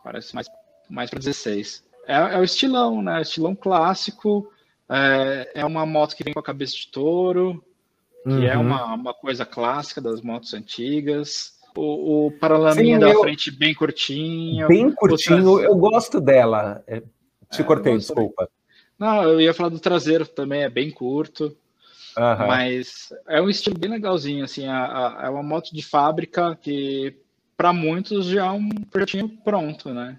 Parece 0.02 0.34
mais, 0.34 0.46
mais 0.88 1.10
para 1.10 1.18
16. 1.18 1.84
É, 2.06 2.14
é, 2.14 2.38
o 2.38 2.42
estilão, 2.42 3.02
né? 3.02 3.20
Estilão 3.20 3.54
clássico. 3.54 4.50
É, 4.88 5.52
é 5.56 5.64
uma 5.64 5.84
moto 5.84 6.16
que 6.16 6.24
vem 6.24 6.32
com 6.32 6.40
a 6.40 6.44
cabeça 6.44 6.74
de 6.74 6.88
touro, 6.88 7.62
que 8.22 8.30
é 8.30 8.32
uhum. 8.32 8.44
é 8.46 8.56
uma, 8.56 8.94
uma 8.94 9.14
coisa 9.14 9.44
clássica 9.44 10.00
das 10.00 10.22
motos 10.22 10.54
antigas. 10.54 11.52
O, 11.76 12.26
o 12.26 12.30
paralaminha 12.38 12.98
da 12.98 13.10
eu... 13.10 13.20
frente 13.20 13.50
bem 13.50 13.74
curtinho. 13.74 14.66
Bem 14.68 14.90
curtinho, 14.90 15.48
outras... 15.50 15.70
eu 15.70 15.76
gosto 15.76 16.18
dela. 16.18 16.82
É, 16.86 17.00
te 17.50 17.60
é, 17.60 17.64
cortei, 17.64 17.96
desculpa. 17.98 18.48
Não, 18.98 19.22
eu 19.24 19.40
ia 19.40 19.52
falar 19.52 19.68
do 19.68 19.80
traseiro 19.80 20.26
também, 20.26 20.62
é 20.62 20.70
bem 20.70 20.90
curto. 20.90 21.54
Uhum. 22.16 22.46
Mas 22.46 23.12
é 23.28 23.40
um 23.40 23.48
estilo 23.48 23.78
bem 23.78 23.90
legalzinho, 23.90 24.44
assim, 24.44 24.66
a, 24.66 24.84
a, 24.84 25.26
é 25.26 25.28
uma 25.28 25.42
moto 25.42 25.70
de 25.72 25.82
fábrica 25.82 26.56
que 26.60 27.16
para 27.56 27.72
muitos 27.72 28.26
já 28.26 28.46
é 28.46 28.50
um 28.50 28.68
projetinho 28.90 29.28
pronto, 29.28 29.92
né? 29.92 30.18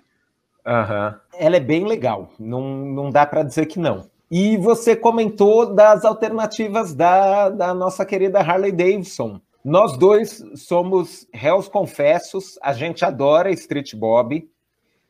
Uhum. 0.66 1.20
Ela 1.38 1.58
é 1.58 1.60
bem 1.60 1.86
legal, 1.86 2.32
não, 2.40 2.62
não 2.62 3.10
dá 3.10 3.26
para 3.26 3.44
dizer 3.44 3.68
que 3.68 3.80
não. 3.80 4.10
E 4.30 4.58
você 4.58 4.96
comentou 4.96 5.74
das 5.74 6.04
alternativas 6.04 6.94
da, 6.94 7.50
da 7.50 7.74
nossa 7.74 8.06
querida 8.06 8.40
Harley 8.40 8.72
Davidson. 8.72 9.40
Nós 9.64 9.98
dois 9.98 10.44
somos 10.56 11.28
réus 11.34 11.68
confessos, 11.68 12.58
a 12.62 12.74
gente 12.74 13.06
adora 13.06 13.52
Street 13.52 13.96
Bob. 13.96 14.48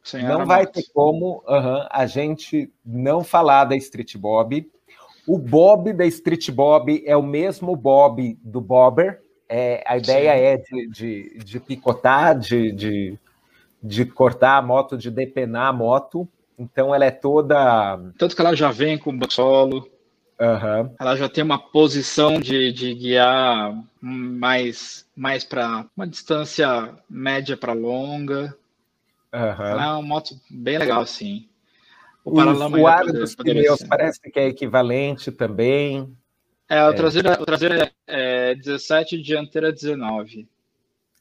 Senhora 0.03 0.37
não 0.37 0.45
vai 0.45 0.67
ter 0.67 0.83
como 0.93 1.43
uh-huh, 1.47 1.87
a 1.89 2.05
gente 2.05 2.71
não 2.85 3.23
falar 3.23 3.65
da 3.65 3.75
Street 3.75 4.15
Bob. 4.17 4.69
O 5.27 5.37
Bob 5.37 5.91
da 5.93 6.05
Street 6.05 6.51
Bob 6.51 7.03
é 7.05 7.15
o 7.15 7.23
mesmo 7.23 7.75
Bob 7.75 8.37
do 8.43 8.61
Bobber. 8.61 9.21
É, 9.47 9.83
a 9.87 9.97
ideia 9.97 10.33
Sim. 10.33 10.39
é 10.39 10.57
de, 10.57 10.89
de, 10.89 11.39
de 11.43 11.59
picotar, 11.59 12.37
de, 12.37 12.71
de, 12.71 13.19
de 13.81 14.05
cortar 14.05 14.57
a 14.57 14.61
moto, 14.61 14.97
de 14.97 15.09
depenar 15.09 15.67
a 15.67 15.73
moto. 15.73 16.27
Então 16.57 16.93
ela 16.93 17.05
é 17.05 17.11
toda. 17.11 17.99
Tanto 18.17 18.35
que 18.35 18.41
ela 18.41 18.55
já 18.55 18.71
vem 18.71 18.97
com 18.97 19.17
solo. 19.29 19.89
Uhum. 20.39 20.93
Ela 20.99 21.15
já 21.15 21.29
tem 21.29 21.43
uma 21.43 21.57
posição 21.57 22.39
de, 22.39 22.71
de 22.71 22.93
guiar 22.93 23.73
mais, 24.01 25.05
mais 25.15 25.43
para 25.43 25.85
uma 25.95 26.05
distância 26.05 26.93
média 27.09 27.55
para 27.55 27.73
longa. 27.73 28.55
Uhum. 29.33 29.65
Ela 29.65 29.83
é 29.85 29.87
uma 29.87 30.01
moto 30.01 30.35
bem 30.49 30.77
legal, 30.77 31.05
sim. 31.05 31.47
O, 32.25 32.41
o, 32.41 32.81
o 32.81 32.87
ar 32.87 33.05
dos 33.05 33.35
pneus 33.35 33.83
parece 33.87 34.19
que 34.19 34.39
é 34.39 34.47
equivalente 34.47 35.31
também. 35.31 36.11
É, 36.67 36.83
o 36.83 36.89
é. 36.89 36.93
traseiro, 36.93 37.31
o 37.33 37.45
traseiro 37.45 37.75
é, 37.75 37.91
é 38.07 38.55
17 38.55 39.15
e 39.15 39.21
dianteira 39.21 39.71
19. 39.71 40.49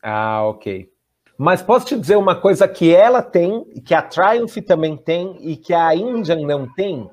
Ah, 0.02 0.42
ok. 0.44 0.90
Mas 1.36 1.60
posso 1.60 1.86
te 1.86 1.98
dizer 1.98 2.16
uma 2.16 2.34
coisa 2.34 2.66
que 2.66 2.94
ela 2.94 3.20
tem, 3.20 3.64
que 3.84 3.92
a 3.92 4.00
Triumph 4.00 4.56
também 4.66 4.96
tem 4.96 5.36
e 5.40 5.56
que 5.56 5.74
a 5.74 5.94
Indian 5.94 6.40
não 6.46 6.72
tem? 6.72 7.10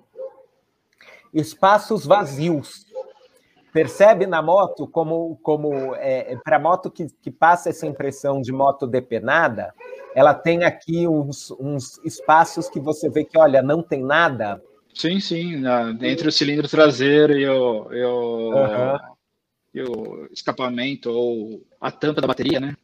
Espaços 1.34 2.06
vazios. 2.06 2.86
Percebe 3.73 4.25
na 4.25 4.41
moto 4.41 4.88
como, 4.88 5.38
como 5.41 5.95
é, 5.95 6.38
para 6.43 6.60
moto 6.60 6.89
que, 6.89 7.08
que 7.21 7.32
passa 7.32 7.69
essa 7.69 7.88
impressão 7.88 8.41
de 8.41 8.51
moto 8.51 8.86
depenada, 8.86 9.73
ela 10.15 10.34
tem 10.34 10.63
aqui 10.63 11.08
uns, 11.08 11.52
uns 11.52 11.97
espaços 12.04 12.69
que 12.69 12.80
você 12.80 13.10
vê 13.10 13.24
que, 13.24 13.38
olha, 13.38 13.62
não 13.62 13.82
tem 13.82 14.04
nada. 14.04 14.62
Sim, 14.93 15.19
sim. 15.19 15.58
Na, 15.58 15.89
entre 16.02 16.28
o 16.28 16.32
cilindro 16.32 16.67
traseiro 16.67 17.38
e 17.38 17.47
o, 17.47 17.93
e 17.93 18.04
o, 18.04 18.52
uhum. 18.54 18.97
e 19.74 19.82
o 19.82 20.28
escapamento 20.32 21.10
ou 21.10 21.63
a 21.80 21.91
tampa 21.91 22.21
da 22.21 22.28
bateria, 22.28 22.60
né? 22.60 22.76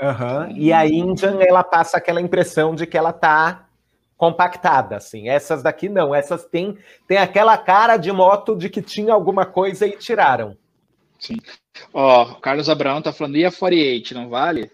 Uhum. 0.00 0.56
E 0.56 0.72
a 0.72 0.86
Indian, 0.86 1.38
ela 1.40 1.62
passa 1.62 1.96
aquela 1.96 2.20
impressão 2.20 2.74
de 2.74 2.86
que 2.86 2.96
ela 2.96 3.12
tá 3.12 3.68
compactada, 4.16 4.96
assim. 4.96 5.28
Essas 5.28 5.62
daqui 5.62 5.88
não, 5.88 6.14
essas 6.14 6.44
têm 6.44 6.78
tem 7.06 7.18
aquela 7.18 7.56
cara 7.58 7.96
de 7.96 8.10
moto 8.10 8.56
de 8.56 8.68
que 8.68 8.80
tinha 8.80 9.12
alguma 9.12 9.44
coisa 9.44 9.86
e 9.86 9.96
tiraram. 9.96 10.56
Sim. 11.18 11.36
Ó, 11.92 12.32
o 12.32 12.40
Carlos 12.40 12.68
Abraão 12.68 13.00
tá 13.00 13.12
falando, 13.12 13.36
e 13.36 13.44
a 13.44 13.52
48, 13.52 14.14
não 14.14 14.28
vale? 14.28 14.70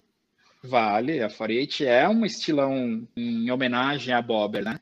Vale, 0.68 1.22
a 1.22 1.31
48 1.31 1.85
é 1.85 2.09
um 2.09 2.24
estilão 2.24 3.07
em 3.16 3.50
homenagem 3.50 4.12
à 4.12 4.20
Bobber, 4.20 4.64
né? 4.64 4.78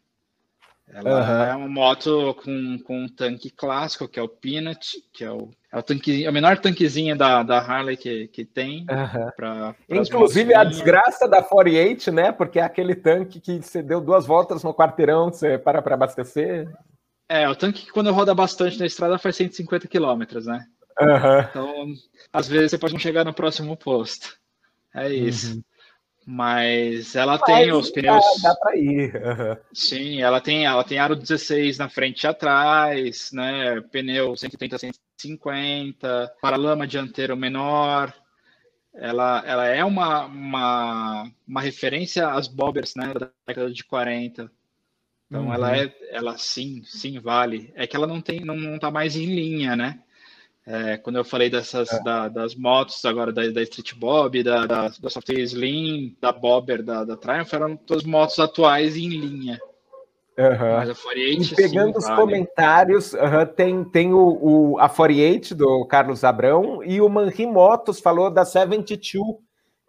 Ela 0.88 1.20
uhum. 1.20 1.42
é 1.42 1.56
uma 1.56 1.68
moto 1.68 2.34
com, 2.42 2.78
com 2.78 3.04
um 3.04 3.08
tanque 3.08 3.50
clássico, 3.50 4.06
que 4.06 4.20
é 4.20 4.22
o 4.22 4.28
Peanut, 4.28 5.02
que 5.12 5.24
é 5.24 5.30
o, 5.30 5.50
é 5.72 5.78
o, 5.78 5.82
tanque, 5.82 6.24
é 6.24 6.30
o 6.30 6.32
menor 6.32 6.58
tanquezinho 6.58 7.16
da, 7.16 7.42
da 7.42 7.58
Harley 7.58 7.96
que, 7.96 8.28
que 8.28 8.44
tem. 8.44 8.86
Uhum. 8.88 9.30
Pra, 9.36 9.74
Inclusive 9.88 10.54
a 10.54 10.62
desgraça 10.62 11.28
da 11.28 11.42
48, 11.42 12.12
né? 12.12 12.30
Porque 12.30 12.60
é 12.60 12.62
aquele 12.62 12.94
tanque 12.94 13.40
que 13.40 13.60
você 13.60 13.82
deu 13.82 14.00
duas 14.00 14.24
voltas 14.26 14.62
no 14.62 14.72
quarteirão, 14.72 15.32
você 15.32 15.58
para 15.58 15.82
para 15.82 15.94
abastecer. 15.94 16.68
É, 17.28 17.48
o 17.48 17.56
tanque 17.56 17.86
que 17.86 17.90
quando 17.90 18.12
roda 18.12 18.32
bastante 18.32 18.78
na 18.78 18.86
estrada 18.86 19.18
faz 19.18 19.34
150 19.34 19.88
quilômetros, 19.88 20.46
né? 20.46 20.64
Uhum. 21.00 21.40
Então, 21.50 21.94
às 22.32 22.46
vezes 22.46 22.70
você 22.70 22.78
pode 22.78 22.92
não 22.92 23.00
chegar 23.00 23.24
no 23.24 23.34
próximo 23.34 23.76
posto. 23.76 24.38
É 24.94 25.12
isso. 25.12 25.56
Uhum. 25.56 25.62
Mas 26.28 27.14
ela 27.14 27.38
Mas 27.38 27.42
tem 27.42 27.72
os 27.72 27.88
pneus. 27.88 28.24
Dá, 28.42 28.48
dá 28.48 28.56
para 28.56 28.76
ir. 28.76 29.14
Uhum. 29.14 29.56
Sim, 29.72 30.20
ela 30.20 30.40
tem, 30.40 30.66
ela 30.66 30.82
tem 30.82 30.98
aro 30.98 31.14
16 31.14 31.78
na 31.78 31.88
frente 31.88 32.24
e 32.24 32.26
atrás, 32.26 33.30
né? 33.32 33.80
Pneu 33.92 34.36
130, 34.36 34.76
150, 35.16 36.34
paralama 36.42 36.84
dianteiro 36.84 37.36
menor. 37.36 38.12
Ela, 38.92 39.44
ela 39.46 39.66
é 39.66 39.84
uma, 39.84 40.24
uma, 40.24 41.30
uma 41.46 41.60
referência 41.60 42.28
às 42.28 42.48
bobbers 42.48 42.94
né, 42.96 43.14
da 43.14 43.30
década 43.46 43.70
de 43.70 43.84
40. 43.84 44.50
Então 45.26 45.46
uhum. 45.46 45.54
ela 45.54 45.76
é, 45.76 45.94
ela 46.10 46.36
sim, 46.36 46.82
sim 46.84 47.20
vale. 47.20 47.72
É 47.76 47.86
que 47.86 47.94
ela 47.94 48.06
não 48.06 48.20
tem, 48.20 48.40
não, 48.40 48.56
não 48.56 48.80
tá 48.80 48.90
mais 48.90 49.14
em 49.14 49.26
linha, 49.26 49.76
né? 49.76 50.02
É, 50.66 50.96
quando 50.96 51.16
eu 51.16 51.24
falei 51.24 51.48
dessas 51.48 51.92
é. 51.92 52.02
da, 52.02 52.28
das 52.28 52.56
motos 52.56 53.04
agora 53.04 53.32
da, 53.32 53.48
da 53.48 53.62
Street 53.62 53.94
Bob, 53.94 54.42
da, 54.42 54.66
da, 54.66 54.88
da 54.88 55.08
Software 55.08 55.38
Slim, 55.40 56.16
da 56.20 56.32
Bobber, 56.32 56.82
da, 56.82 57.04
da 57.04 57.16
Triumph, 57.16 57.52
eram 57.52 57.76
todas 57.76 58.02
motos 58.02 58.36
atuais 58.40 58.96
em 58.96 59.08
linha. 59.08 59.60
Uhum. 60.36 60.76
Mas 60.76 60.90
a 60.90 60.94
48, 60.94 61.52
e 61.52 61.56
pegando 61.56 61.92
sim, 61.92 61.98
os 61.98 62.04
vale. 62.04 62.20
comentários, 62.20 63.12
uhum, 63.12 63.46
tem, 63.54 63.84
tem 63.84 64.12
o, 64.12 64.38
o, 64.72 64.78
a 64.80 64.88
48 64.88 65.54
do 65.54 65.86
Carlos 65.86 66.24
Abrão 66.24 66.82
e 66.84 67.00
o 67.00 67.08
Manri 67.08 67.46
Motos 67.46 68.00
falou 68.00 68.28
da 68.28 68.44
72, 68.44 69.36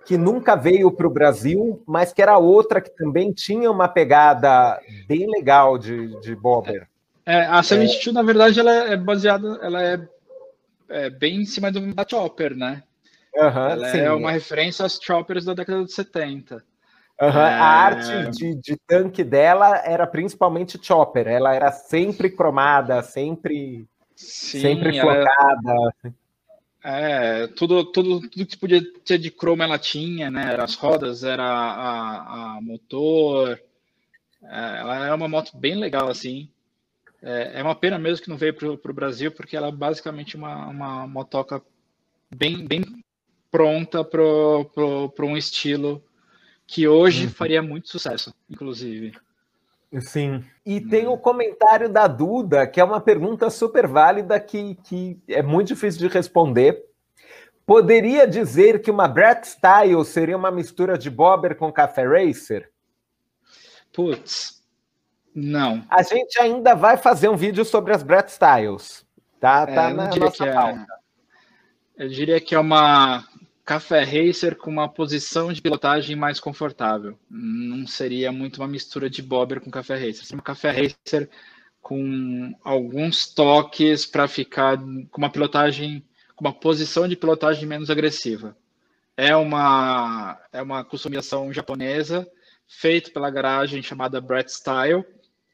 que 0.05 0.15
nunca 0.15 0.55
veio 0.55 0.91
para 0.91 1.07
o 1.07 1.11
Brasil, 1.11 1.83
mas 1.87 2.13
que 2.13 2.21
era 2.21 2.37
outra 2.37 2.79
que 2.79 2.95
também 2.95 3.33
tinha 3.33 3.69
uma 3.69 3.89
pegada 3.89 4.79
bem 5.07 5.27
legal 5.29 5.77
de, 5.77 6.17
de 6.21 6.35
Bobber. 6.35 6.87
É, 7.25 7.41
a 7.41 7.61
72, 7.61 8.07
é... 8.07 8.11
na 8.13 8.21
verdade, 8.21 8.59
ela 8.59 8.71
é 8.71 8.95
baseada, 8.95 9.59
ela 9.61 9.83
é 9.83 10.07
é, 10.89 11.09
bem 11.09 11.41
em 11.41 11.45
cima 11.45 11.71
do, 11.71 11.93
da 11.93 12.05
Chopper, 12.07 12.55
né? 12.55 12.83
Uhum, 13.35 13.85
é 13.85 14.11
uma 14.11 14.31
referência 14.31 14.85
às 14.85 14.99
Choppers 15.01 15.45
da 15.45 15.53
década 15.53 15.83
de 15.85 15.93
70. 15.93 16.55
Uhum. 16.55 17.27
É... 17.27 17.31
A 17.31 17.65
arte 17.65 18.31
de, 18.31 18.55
de, 18.55 18.77
tanque 18.87 19.23
dela 19.23 19.77
era 19.85 20.07
principalmente 20.07 20.79
Chopper. 20.81 21.27
Ela 21.27 21.53
era 21.53 21.71
sempre 21.71 22.29
cromada, 22.29 23.01
sempre, 23.03 23.87
sim, 24.15 24.59
sempre 24.59 24.99
flocada. 24.99 25.93
É, 26.83 27.47
tudo, 27.47 27.83
tudo, 27.85 28.21
tudo 28.21 28.45
que 28.45 28.57
podia 28.57 28.81
ter 29.03 29.17
de 29.17 29.29
cromo 29.29 29.63
ela 29.63 29.77
tinha, 29.77 30.31
né? 30.31 30.55
As 30.57 30.75
rodas, 30.75 31.23
era 31.23 31.43
a, 31.43 32.55
a 32.55 32.61
motor. 32.61 33.59
É, 34.43 34.79
ela 34.79 35.07
é 35.07 35.13
uma 35.13 35.27
moto 35.27 35.57
bem 35.57 35.75
legal, 35.75 36.07
assim. 36.07 36.49
É, 37.21 37.59
é 37.59 37.63
uma 37.63 37.75
pena 37.75 37.97
mesmo 37.97 38.23
que 38.23 38.29
não 38.29 38.37
veio 38.37 38.53
para 38.53 38.91
o 38.91 38.93
Brasil, 38.93 39.31
porque 39.31 39.57
ela 39.57 39.67
é 39.67 39.71
basicamente 39.71 40.35
uma, 40.35 40.67
uma 40.67 41.07
motoca 41.07 41.61
bem, 42.35 42.65
bem 42.65 42.83
pronta 43.49 44.03
para 44.03 45.25
um 45.25 45.37
estilo 45.37 46.03
que 46.65 46.87
hoje 46.87 47.25
uhum. 47.25 47.31
faria 47.31 47.61
muito 47.61 47.89
sucesso, 47.89 48.33
inclusive. 48.49 49.13
Sim. 50.01 50.43
E 50.65 50.81
tem 50.81 51.07
o 51.07 51.17
comentário 51.17 51.87
da 51.87 52.07
Duda, 52.07 52.67
que 52.67 52.79
é 52.79 52.83
uma 52.83 52.99
pergunta 52.99 53.49
super 53.49 53.87
válida 53.87 54.37
que, 54.39 54.75
que 54.83 55.17
é 55.29 55.41
muito 55.41 55.69
difícil 55.69 56.01
de 56.01 56.13
responder. 56.13 56.85
Poderia 57.65 58.27
dizer 58.27 58.81
que 58.81 58.91
uma 58.91 59.07
Brett 59.07 59.47
Style 59.47 60.03
seria 60.05 60.37
uma 60.37 60.51
mistura 60.51 60.97
de 60.97 61.09
Bobber 61.09 61.55
com 61.55 61.71
Café 61.71 62.05
Racer? 62.05 62.69
Putz, 63.93 64.56
não. 65.39 65.85
A 65.87 66.01
gente 66.01 66.39
ainda 66.39 66.73
vai 66.73 66.97
fazer 66.97 67.29
um 67.29 67.35
vídeo 67.35 67.63
sobre 67.63 67.93
as 67.93 68.01
Brett 68.01 68.31
Styles. 68.31 69.05
Tá, 69.39 69.67
tá 69.67 69.91
é, 69.91 69.93
na 69.93 70.07
nossa 70.15 70.43
é- 70.43 70.51
pauta. 70.51 70.87
É, 71.95 72.05
eu 72.05 72.09
diria 72.09 72.41
que 72.41 72.55
é 72.55 72.59
uma 72.59 73.23
café 73.63 74.03
racer 74.03 74.55
com 74.55 74.71
uma 74.71 74.89
posição 74.89 75.53
de 75.53 75.61
pilotagem 75.61 76.15
mais 76.15 76.39
confortável. 76.39 77.19
Não 77.29 77.85
seria 77.85 78.31
muito 78.31 78.57
uma 78.57 78.67
mistura 78.67 79.11
de 79.11 79.21
bobber 79.21 79.61
com 79.61 79.69
café 79.69 79.93
racer. 79.93 80.25
Seria 80.25 80.37
uma 80.37 80.43
café 80.43 80.71
racer 80.71 81.29
com 81.83 82.55
alguns 82.63 83.31
toques 83.31 84.07
para 84.07 84.27
ficar 84.27 84.77
com 84.77 85.17
uma 85.19 85.29
pilotagem, 85.29 86.03
com 86.35 86.45
uma 86.45 86.53
posição 86.53 87.07
de 87.07 87.15
pilotagem 87.15 87.67
menos 87.67 87.91
agressiva. 87.91 88.57
É 89.15 89.35
uma 89.35 90.39
é 90.51 90.63
uma 90.63 90.83
customização 90.83 91.53
japonesa 91.53 92.27
feita 92.67 93.11
pela 93.11 93.29
garagem 93.29 93.83
chamada 93.83 94.19
Brett 94.19 94.51
Style 94.51 95.05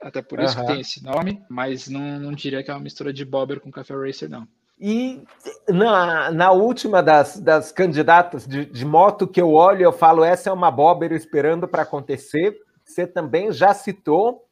até 0.04 0.22
por 0.22 0.40
isso 0.42 0.58
uhum. 0.60 0.66
que 0.66 0.72
tem 0.72 0.82
esse 0.82 1.04
nome, 1.04 1.42
mas 1.50 1.88
não, 1.88 2.20
não 2.20 2.34
diria 2.34 2.62
que 2.62 2.70
é 2.70 2.74
uma 2.74 2.80
mistura 2.80 3.14
de 3.14 3.24
Bobber 3.24 3.60
com 3.60 3.72
Café 3.72 3.96
Racer, 3.96 4.30
não. 4.30 4.48
E 4.80 5.24
na, 5.70 6.30
na 6.32 6.52
última 6.52 7.02
das, 7.02 7.40
das 7.40 7.72
candidatas 7.72 8.46
de, 8.46 8.66
de 8.66 8.86
moto 8.86 9.28
que 9.28 9.42
eu 9.42 9.52
olho, 9.52 9.82
eu 9.82 9.94
falo, 9.94 10.24
essa 10.24 10.50
é 10.50 10.54
uma 10.54 10.70
Bobber 10.70 11.14
esperando 11.14 11.68
para 11.68 11.84
acontecer. 11.84 12.58
Você 12.84 13.08
também 13.08 13.52
já 13.52 13.74
citou. 13.74 14.46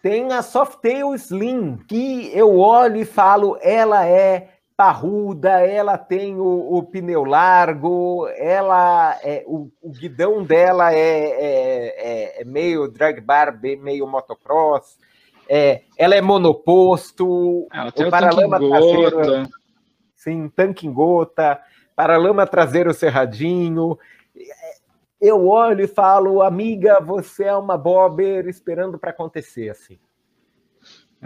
Tem 0.00 0.32
a 0.32 0.40
Softail 0.40 1.14
Slim, 1.14 1.78
que 1.88 2.30
eu 2.32 2.56
olho 2.56 2.96
e 2.96 3.04
falo, 3.04 3.58
ela 3.60 4.06
é 4.06 4.55
parruda, 4.76 5.60
ela 5.60 5.96
tem 5.96 6.38
o, 6.38 6.76
o 6.76 6.82
pneu 6.82 7.24
largo, 7.24 8.28
ela 8.36 9.18
é, 9.22 9.42
o, 9.46 9.70
o 9.80 9.90
guidão 9.90 10.44
dela 10.44 10.92
é, 10.92 10.98
é, 10.98 11.94
é, 11.96 12.42
é 12.42 12.44
meio 12.44 12.86
drag 12.86 13.20
bar, 13.20 13.58
meio 13.60 14.06
motocross, 14.06 14.98
é, 15.48 15.82
ela 15.96 16.14
é 16.14 16.20
monoposto, 16.20 17.66
ela 17.72 17.88
o 17.88 18.10
paralama 18.10 18.58
traseiro, 18.58 19.48
sim, 20.14 20.48
tanque 20.54 20.86
em 20.86 20.92
gota, 20.92 21.58
paralama 21.94 22.46
traseiro 22.46 22.92
cerradinho. 22.92 23.98
Eu 25.18 25.48
olho 25.48 25.84
e 25.84 25.88
falo, 25.88 26.42
amiga, 26.42 27.00
você 27.00 27.44
é 27.44 27.56
uma 27.56 27.78
bobber 27.78 28.46
esperando 28.46 28.98
para 28.98 29.10
acontecer 29.10 29.70
assim. 29.70 29.98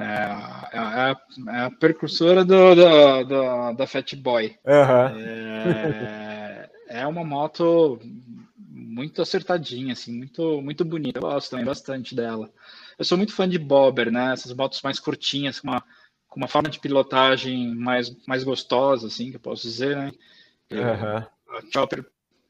É, 0.01 0.77
é, 0.77 1.11
é, 1.11 1.57
é, 1.57 1.61
a 1.65 1.71
precursora 1.71 2.45
do, 2.45 2.75
do, 2.75 3.25
do, 3.25 3.73
da 3.75 3.87
Fat 3.87 4.15
Boy. 4.17 4.57
Uhum. 4.65 5.21
É, 5.21 6.71
é 6.89 7.07
uma 7.07 7.25
moto 7.25 8.01
muito 8.57 9.21
acertadinha, 9.21 9.93
assim, 9.93 10.13
muito, 10.17 10.63
muito 10.63 10.85
bonita. 10.85 11.19
Eu 11.19 11.23
gosto 11.23 11.51
também 11.51 11.67
bastante 11.67 12.15
dela. 12.15 12.51
Eu 12.99 13.05
sou 13.05 13.19
muito 13.19 13.33
fã 13.35 13.49
de 13.49 13.59
Bobber, 13.59 14.11
né? 14.11 14.33
Essas 14.33 14.53
motos 14.53 14.81
mais 14.83 14.99
curtinhas, 14.99 15.61
com 15.61 15.69
uma, 15.69 15.85
com 16.29 16.41
uma 16.41 16.49
forma 16.49 16.69
de 16.69 16.81
pilotagem 16.81 17.75
mais, 17.75 18.15
mais 18.27 18.43
gostosa, 18.43 19.07
assim, 19.07 19.31
que 19.31 19.37
eu 19.37 19.41
posso 19.41 19.63
dizer, 19.63 19.97
né? 19.97 20.13
Uhum. 20.73 21.57
A 21.57 21.63
Chopper, 21.73 22.05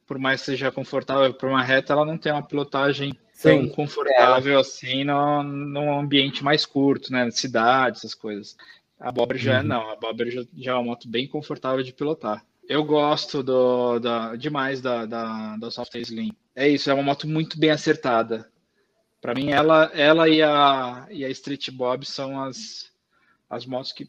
por 0.06 0.18
mais 0.18 0.40
que 0.40 0.46
seja 0.46 0.70
confortável 0.70 1.32
para 1.34 1.48
uma 1.48 1.62
reta, 1.62 1.92
ela 1.92 2.04
não 2.04 2.18
tem 2.18 2.32
uma 2.32 2.46
pilotagem 2.46 3.18
tão 3.42 3.68
confortável 3.68 4.58
é. 4.58 4.60
assim 4.60 5.04
no, 5.04 5.42
num 5.42 5.98
ambiente 5.98 6.44
mais 6.44 6.66
curto, 6.66 7.12
né? 7.12 7.30
Cidade, 7.30 7.98
essas 7.98 8.14
coisas. 8.14 8.56
A 8.98 9.10
Bobber 9.10 9.38
já 9.38 9.58
é, 9.58 9.60
uhum. 9.60 9.66
não, 9.66 9.90
a 9.90 9.96
Bobber 9.96 10.30
já, 10.30 10.42
já, 10.56 10.72
é 10.72 10.74
uma 10.74 10.84
moto 10.84 11.08
bem 11.08 11.26
confortável 11.26 11.82
de 11.82 11.92
pilotar. 11.92 12.44
Eu 12.68 12.84
gosto 12.84 13.42
do, 13.42 13.98
da, 13.98 14.36
demais 14.36 14.80
da, 14.80 15.06
da, 15.06 15.56
da 15.56 15.70
Softail 15.70 16.02
Slim. 16.02 16.32
É 16.54 16.68
isso, 16.68 16.90
é 16.90 16.94
uma 16.94 17.02
moto 17.02 17.26
muito 17.26 17.58
bem 17.58 17.70
acertada. 17.70 18.50
Para 19.20 19.34
mim, 19.34 19.50
ela, 19.50 19.90
ela 19.94 20.28
e, 20.28 20.42
a, 20.42 21.06
e 21.10 21.24
a 21.24 21.28
Street 21.30 21.70
Bob 21.70 22.06
são 22.06 22.42
as, 22.42 22.90
as 23.48 23.66
motos 23.66 23.92
que 23.92 24.08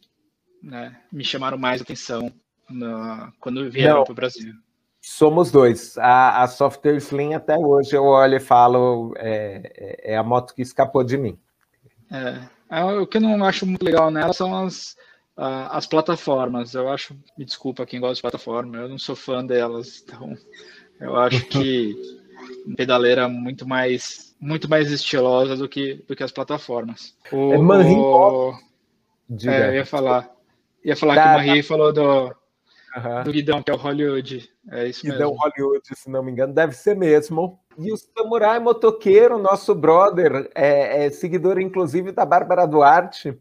né, 0.62 1.02
me 1.12 1.24
chamaram 1.24 1.58
mais 1.58 1.82
atenção 1.82 2.32
na, 2.70 3.34
quando 3.40 3.70
vieram 3.70 4.04
para 4.04 4.12
o 4.12 4.16
Brasil. 4.16 4.54
Somos 5.02 5.52
dois. 5.52 5.98
A, 5.98 6.44
a 6.44 6.48
Software 6.48 6.98
Slim 6.98 7.34
até 7.34 7.58
hoje 7.58 7.96
eu 7.96 8.04
olho 8.04 8.38
e 8.38 8.40
falo 8.40 9.14
é, 9.18 9.62
é, 9.76 10.14
é, 10.14 10.18
a 10.18 10.24
moto 10.24 10.54
que 10.54 10.62
escapou 10.62 11.04
de 11.04 11.18
mim. 11.18 11.40
É, 12.12 12.40
É, 12.70 12.84
o 12.84 13.08
que 13.08 13.18
eu 13.18 13.22
não 13.22 13.44
acho 13.44 13.66
muito 13.66 13.84
legal 13.84 14.12
nela 14.12 14.32
são 14.32 14.66
as, 14.66 14.96
as 15.36 15.88
plataformas. 15.88 16.76
Eu 16.76 16.88
acho, 16.88 17.18
me 17.36 17.44
desculpa 17.44 17.86
quem 17.86 18.00
gosta 18.00 18.16
de 18.16 18.22
plataforma, 18.22 18.78
eu 18.78 18.88
não 18.88 19.00
sou 19.00 19.16
fã 19.16 19.44
delas, 19.44 20.04
então 20.06 20.38
eu 21.00 21.16
acho 21.18 21.46
que 21.48 21.96
pedaleira 22.78 23.28
muito 23.28 23.68
mais 23.68 24.36
muito 24.40 24.70
mais 24.70 24.92
estilosa 24.92 25.56
do 25.56 25.68
que 25.68 25.96
do 26.08 26.16
que 26.16 26.24
as 26.24 26.32
plataformas. 26.32 27.16
O, 27.32 27.54
é 27.54 27.58
Manri 27.58 27.96
o... 27.96 28.54
É, 29.48 29.70
eu 29.70 29.76
ia 29.76 29.86
falar. 29.86 30.30
Ia 30.84 30.96
falar 30.96 31.14
que 31.14 31.20
o 31.20 31.48
Marie 31.48 31.64
falou 31.64 31.94
do, 31.94 32.36
uhum. 32.96 33.24
do 33.24 33.32
Guidão, 33.32 33.64
que 33.64 33.72
é 33.72 33.74
o 33.74 33.78
Hollywood. 33.78 34.50
É 34.72 34.88
isso 34.88 35.04
Guidão 35.04 35.32
mesmo. 35.32 35.38
Hollywood, 35.38 35.88
se 35.94 36.10
não 36.10 36.24
me 36.24 36.32
engano, 36.32 36.54
deve 36.54 36.74
ser 36.74 36.96
mesmo. 36.96 37.60
E 37.78 37.92
o 37.92 37.98
Samurai 37.98 38.60
Motoqueiro, 38.60 39.38
nosso 39.38 39.74
brother, 39.74 40.50
é, 40.54 41.06
é 41.06 41.10
seguidor 41.10 41.60
inclusive 41.60 42.12
da 42.12 42.26
Bárbara 42.26 42.66
Duarte. 42.66 43.38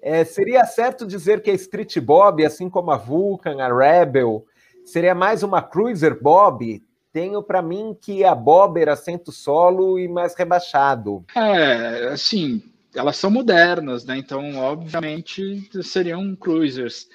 É, 0.00 0.24
seria 0.24 0.64
certo 0.64 1.06
dizer 1.06 1.42
que 1.42 1.50
a 1.50 1.54
Street 1.54 1.98
Bob, 1.98 2.44
assim 2.44 2.70
como 2.70 2.90
a 2.90 2.96
Vulcan, 2.96 3.60
a 3.60 3.68
Rebel, 3.68 4.46
seria 4.84 5.14
mais 5.14 5.42
uma 5.42 5.60
Cruiser 5.60 6.20
Bob? 6.20 6.82
Tenho 7.12 7.42
para 7.42 7.60
mim 7.60 7.96
que 8.00 8.24
a 8.24 8.34
Bob 8.34 8.80
era 8.80 8.92
assento 8.92 9.32
solo 9.32 9.98
e 9.98 10.06
mais 10.06 10.34
rebaixado. 10.36 11.24
É, 11.34 12.08
assim, 12.12 12.62
elas 12.94 13.16
são 13.16 13.30
modernas, 13.30 14.04
né? 14.04 14.16
Então, 14.16 14.56
obviamente, 14.56 15.68
seriam 15.82 16.36
cruisers. 16.36 17.08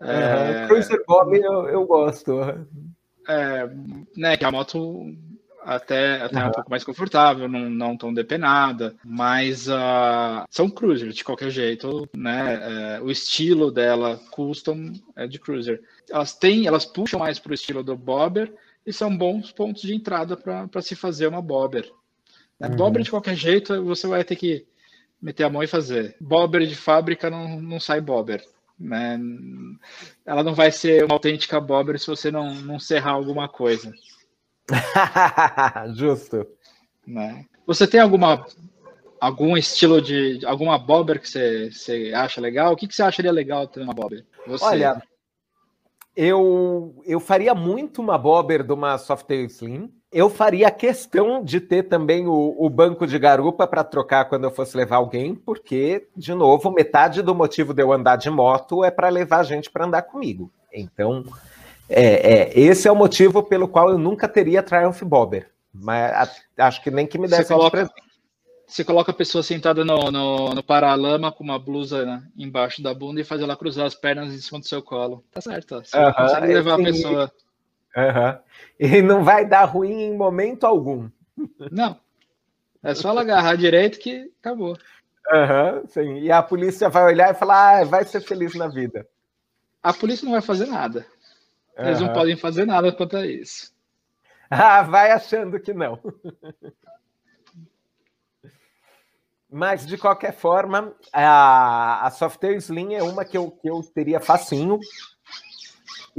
É, 0.00 0.66
Cruiser 0.66 1.02
Bob 1.06 1.36
eu, 1.36 1.68
eu 1.68 1.86
gosto. 1.86 2.40
É, 3.28 3.70
né, 4.16 4.36
que 4.36 4.44
a 4.44 4.50
moto 4.50 5.14
até, 5.62 6.22
até 6.22 6.42
uhum. 6.42 6.48
um 6.48 6.52
pouco 6.52 6.70
mais 6.70 6.84
confortável, 6.84 7.48
não, 7.48 7.68
não 7.68 7.96
tão 7.96 8.12
depenada, 8.12 8.94
mas 9.04 9.68
uh, 9.68 10.44
são 10.48 10.70
cruisers 10.70 11.14
de 11.14 11.24
qualquer 11.24 11.50
jeito, 11.50 12.08
né? 12.16 12.96
É, 12.96 13.00
o 13.00 13.10
estilo 13.10 13.70
dela 13.70 14.18
custom 14.30 14.92
é 15.14 15.26
de 15.26 15.38
cruiser. 15.38 15.80
Elas 16.08 16.34
têm, 16.34 16.66
elas 16.66 16.84
puxam 16.84 17.20
mais 17.20 17.38
para 17.38 17.50
o 17.50 17.54
estilo 17.54 17.82
do 17.82 17.96
bobber 17.96 18.52
e 18.86 18.92
são 18.92 19.14
bons 19.14 19.52
pontos 19.52 19.82
de 19.82 19.94
entrada 19.94 20.36
para 20.36 20.82
se 20.82 20.96
fazer 20.96 21.26
uma 21.26 21.42
bobber. 21.42 21.90
Né? 22.58 22.68
Uhum. 22.68 22.76
Bobber 22.76 23.02
de 23.02 23.10
qualquer 23.10 23.36
jeito 23.36 23.84
você 23.84 24.06
vai 24.06 24.24
ter 24.24 24.36
que 24.36 24.66
meter 25.20 25.44
a 25.44 25.50
mão 25.50 25.62
e 25.62 25.66
fazer. 25.66 26.16
Bobber 26.20 26.66
de 26.66 26.74
fábrica 26.74 27.28
não, 27.28 27.60
não 27.60 27.78
sai 27.78 28.00
bobber. 28.00 28.42
Né? 28.80 29.20
Ela 30.24 30.42
não 30.42 30.54
vai 30.54 30.72
ser 30.72 31.04
uma 31.04 31.14
autêntica 31.14 31.60
bobber 31.60 32.00
se 32.00 32.06
você 32.06 32.30
não, 32.30 32.54
não 32.54 32.78
serrar 32.78 33.14
alguma 33.14 33.46
coisa. 33.46 33.92
Justo. 35.94 36.46
Né? 37.06 37.44
Você 37.66 37.86
tem 37.86 38.00
alguma 38.00 38.46
algum 39.20 39.54
estilo 39.54 40.00
de 40.00 40.40
alguma 40.46 40.78
bobber 40.78 41.20
que 41.20 41.28
você, 41.28 41.70
você 41.70 42.12
acha 42.14 42.40
legal? 42.40 42.72
O 42.72 42.76
que, 42.76 42.88
que 42.88 42.94
você 42.94 43.02
acharia 43.02 43.30
legal 43.30 43.68
ter 43.68 43.82
uma 43.82 43.92
bobber? 43.92 44.24
Você... 44.46 44.64
Olha, 44.64 45.02
eu, 46.16 47.02
eu 47.04 47.20
faria 47.20 47.54
muito 47.54 48.00
uma 48.00 48.16
bobber 48.16 48.64
de 48.64 48.72
uma 48.72 48.96
Softail 48.96 49.44
Slim. 49.44 49.92
Eu 50.12 50.28
faria 50.28 50.70
questão 50.72 51.42
de 51.42 51.60
ter 51.60 51.84
também 51.84 52.26
o, 52.26 52.56
o 52.58 52.68
banco 52.68 53.06
de 53.06 53.16
garupa 53.16 53.66
para 53.66 53.84
trocar 53.84 54.24
quando 54.24 54.44
eu 54.44 54.50
fosse 54.50 54.76
levar 54.76 54.96
alguém, 54.96 55.36
porque, 55.36 56.08
de 56.16 56.34
novo, 56.34 56.72
metade 56.72 57.22
do 57.22 57.34
motivo 57.34 57.72
de 57.72 57.82
eu 57.82 57.92
andar 57.92 58.16
de 58.16 58.28
moto 58.28 58.84
é 58.84 58.90
para 58.90 59.08
levar 59.08 59.38
a 59.38 59.44
gente 59.44 59.70
para 59.70 59.86
andar 59.86 60.02
comigo. 60.02 60.50
Então, 60.72 61.24
é, 61.88 62.32
é, 62.32 62.58
esse 62.58 62.88
é 62.88 62.92
o 62.92 62.96
motivo 62.96 63.42
pelo 63.42 63.68
qual 63.68 63.90
eu 63.90 63.98
nunca 63.98 64.28
teria 64.28 64.62
Triumph 64.62 65.02
Bobber. 65.02 65.48
Mas 65.72 66.12
a, 66.58 66.66
acho 66.66 66.82
que 66.82 66.90
nem 66.90 67.06
que 67.06 67.16
me 67.16 67.28
desse 67.28 67.44
Você 67.44 67.54
coloca, 67.54 67.90
você 68.66 68.84
coloca 68.84 69.10
a 69.10 69.14
pessoa 69.14 69.42
sentada 69.42 69.84
no, 69.84 70.10
no, 70.10 70.54
no 70.54 70.62
paralama 70.62 71.32
com 71.32 71.44
uma 71.44 71.58
blusa 71.58 72.04
né, 72.04 72.22
embaixo 72.36 72.82
da 72.82 72.94
bunda 72.94 73.20
e 73.20 73.24
faz 73.24 73.40
ela 73.40 73.56
cruzar 73.56 73.86
as 73.86 73.94
pernas 73.94 74.32
em 74.32 74.38
cima 74.38 74.60
do 74.60 74.66
seu 74.66 74.82
colo. 74.82 75.24
Tá 75.32 75.40
certo. 75.40 75.76
Você 75.76 75.96
uh 75.96 76.00
-huh, 76.00 76.14
consegue 76.14 76.54
levar 76.54 76.76
sim. 76.76 76.82
a 76.82 76.84
pessoa. 76.84 77.32
Uh 77.96 78.00
-huh. 78.00 78.40
E 78.78 79.02
não 79.02 79.24
vai 79.24 79.44
dar 79.44 79.64
ruim 79.64 80.02
em 80.02 80.16
momento 80.16 80.64
algum. 80.64 81.08
Não. 81.70 81.98
É 82.82 82.94
só 82.94 83.10
ela 83.10 83.20
agarrar 83.20 83.56
direito 83.56 83.98
que 83.98 84.32
acabou. 84.40 84.76
Uhum, 85.32 85.86
sim. 85.86 86.18
E 86.20 86.32
a 86.32 86.42
polícia 86.42 86.88
vai 86.88 87.04
olhar 87.04 87.30
e 87.30 87.38
falar: 87.38 87.80
ah, 87.80 87.84
vai 87.84 88.04
ser 88.04 88.20
feliz 88.20 88.54
na 88.54 88.68
vida. 88.68 89.06
A 89.82 89.92
polícia 89.92 90.24
não 90.24 90.32
vai 90.32 90.42
fazer 90.42 90.66
nada. 90.66 91.06
Eles 91.76 92.00
não 92.00 92.12
podem 92.12 92.36
fazer 92.36 92.66
nada 92.66 92.92
quanto 92.92 93.16
a 93.16 93.26
isso. 93.26 93.72
Ah, 94.50 94.82
vai 94.82 95.12
achando 95.12 95.60
que 95.60 95.72
não. 95.72 95.98
Mas, 99.48 99.86
de 99.86 99.96
qualquer 99.96 100.32
forma, 100.32 100.94
a, 101.12 102.06
a 102.06 102.10
Softail 102.10 102.56
Slim 102.56 102.94
é 102.94 103.02
uma 103.02 103.24
que 103.24 103.36
eu, 103.36 103.50
que 103.50 103.68
eu 103.68 103.82
teria 103.82 104.20
facinho 104.20 104.78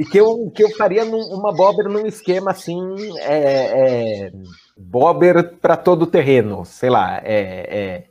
e 0.02 0.06
que 0.06 0.18
eu, 0.18 0.50
que 0.50 0.64
eu 0.64 0.70
faria 0.72 1.06
num, 1.06 1.22
uma 1.28 1.54
bobber 1.54 1.88
num 1.88 2.08
esquema 2.08 2.50
assim, 2.50 2.80
é, 3.20 4.26
é, 4.26 4.32
bobber 4.76 5.58
para 5.58 5.78
todo 5.78 6.02
o 6.02 6.08
terreno, 6.08 6.66
sei 6.66 6.90
lá, 6.90 7.22
é, 7.24 7.68
é, 7.70 8.04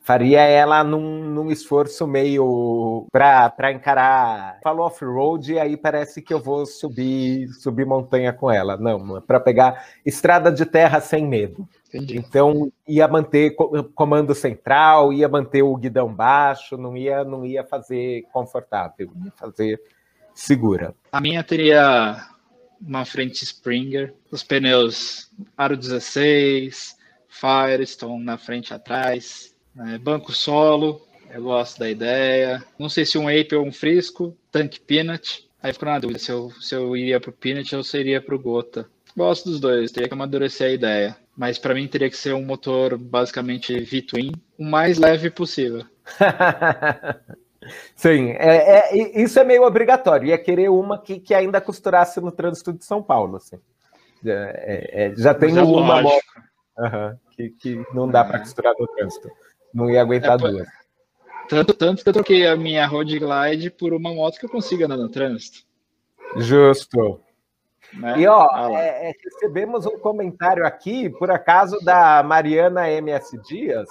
faria 0.00 0.40
ela 0.40 0.82
num, 0.82 1.22
num 1.24 1.50
esforço 1.50 2.06
meio 2.06 3.06
para 3.12 3.70
encarar, 3.70 4.58
falo 4.64 4.82
off-road, 4.82 5.52
e 5.52 5.58
aí 5.58 5.76
parece 5.76 6.22
que 6.22 6.32
eu 6.32 6.40
vou 6.40 6.64
subir, 6.64 7.48
subir 7.48 7.84
montanha 7.84 8.32
com 8.32 8.50
ela. 8.50 8.78
Não, 8.78 9.20
para 9.20 9.38
pegar 9.38 9.84
estrada 10.06 10.50
de 10.50 10.64
terra 10.64 11.02
sem 11.02 11.26
medo. 11.26 11.68
Entendi. 11.88 12.16
Então 12.16 12.72
ia 12.88 13.06
manter 13.06 13.54
comando 13.94 14.34
central, 14.34 15.12
ia 15.12 15.28
manter 15.28 15.60
o 15.60 15.76
guidão 15.76 16.10
baixo, 16.14 16.78
não 16.78 16.96
ia, 16.96 17.22
não 17.24 17.44
ia 17.44 17.62
fazer 17.62 18.22
confortável, 18.32 19.10
ia 19.22 19.32
fazer 19.36 19.78
segura. 20.34 20.94
A 21.10 21.20
minha 21.20 21.42
teria 21.42 22.28
uma 22.80 23.04
frente 23.04 23.44
Springer, 23.44 24.12
os 24.30 24.42
pneus 24.42 25.30
aro 25.56 25.76
16, 25.76 26.96
Firestone 27.28 28.22
na 28.22 28.36
frente 28.36 28.74
atrás, 28.74 29.54
né, 29.74 29.98
banco 29.98 30.32
solo, 30.32 31.00
eu 31.30 31.42
gosto 31.42 31.78
da 31.78 31.90
ideia. 31.90 32.64
Não 32.78 32.88
sei 32.88 33.04
se 33.04 33.16
um 33.18 33.28
Ape 33.28 33.54
ou 33.54 33.66
um 33.66 33.72
Frisco, 33.72 34.36
tanque 34.50 34.80
Peanut. 34.80 35.48
Aí 35.62 35.72
ficou 35.72 35.88
na 35.88 35.98
dúvida 35.98 36.18
se 36.18 36.30
eu, 36.30 36.50
se 36.60 36.74
eu 36.74 36.96
iria 36.96 37.18
pro 37.18 37.32
Peanut 37.32 37.74
ou 37.74 37.82
se 37.82 37.96
eu 37.96 38.00
iria 38.02 38.20
pro 38.20 38.38
Gota. 38.38 38.88
Gosto 39.16 39.48
dos 39.48 39.60
dois, 39.60 39.90
teria 39.90 40.08
que 40.08 40.14
amadurecer 40.14 40.68
a 40.68 40.72
ideia 40.72 41.16
mas 41.36 41.58
para 41.58 41.74
mim 41.74 41.88
teria 41.88 42.08
que 42.08 42.16
ser 42.16 42.34
um 42.34 42.44
motor 42.44 42.96
basicamente 42.96 43.78
V-twin, 43.80 44.32
o 44.58 44.64
mais 44.64 44.98
leve 44.98 45.30
possível. 45.30 45.84
Sim, 47.94 48.30
é, 48.32 48.90
é, 48.90 49.20
isso 49.20 49.38
é 49.38 49.44
meio 49.44 49.64
obrigatório. 49.64 50.28
Ia 50.28 50.38
querer 50.38 50.68
uma 50.68 50.98
que, 50.98 51.20
que 51.20 51.34
ainda 51.34 51.60
costurasse 51.60 52.20
no 52.20 52.32
trânsito 52.32 52.72
de 52.72 52.84
São 52.84 53.02
Paulo. 53.02 53.36
Assim. 53.36 53.58
É, 54.24 54.30
é, 54.30 55.06
é 55.06 55.16
já 55.16 55.34
tenho 55.34 55.58
é 55.58 55.62
uma 55.62 56.02
moto 56.02 56.22
uhum, 56.78 57.16
que, 57.30 57.50
que 57.50 57.86
não 57.92 58.08
dá 58.08 58.24
para 58.24 58.38
costurar 58.40 58.74
no 58.78 58.86
trânsito. 58.86 59.30
Não 59.72 59.90
ia 59.90 60.00
aguentar 60.00 60.38
duas. 60.38 60.66
Tanto, 61.48 61.74
tanto 61.74 62.02
que 62.02 62.08
eu 62.08 62.12
troquei 62.12 62.46
a 62.46 62.56
minha 62.56 62.86
Road 62.86 63.18
Glide 63.18 63.70
por 63.70 63.92
uma 63.92 64.14
moto 64.14 64.38
que 64.38 64.46
eu 64.46 64.50
consiga 64.50 64.86
andar 64.86 64.96
no 64.96 65.10
trânsito. 65.10 65.58
Justo. 66.36 67.20
Né? 67.92 68.20
E 68.20 68.26
ó, 68.26 68.48
ah, 68.50 68.70
é, 68.72 69.10
é, 69.10 69.12
recebemos 69.22 69.86
um 69.86 69.98
comentário 69.98 70.66
aqui, 70.66 71.10
por 71.10 71.30
acaso, 71.30 71.78
da 71.84 72.22
Mariana 72.22 72.90
MS 72.90 73.38
Dias. 73.42 73.88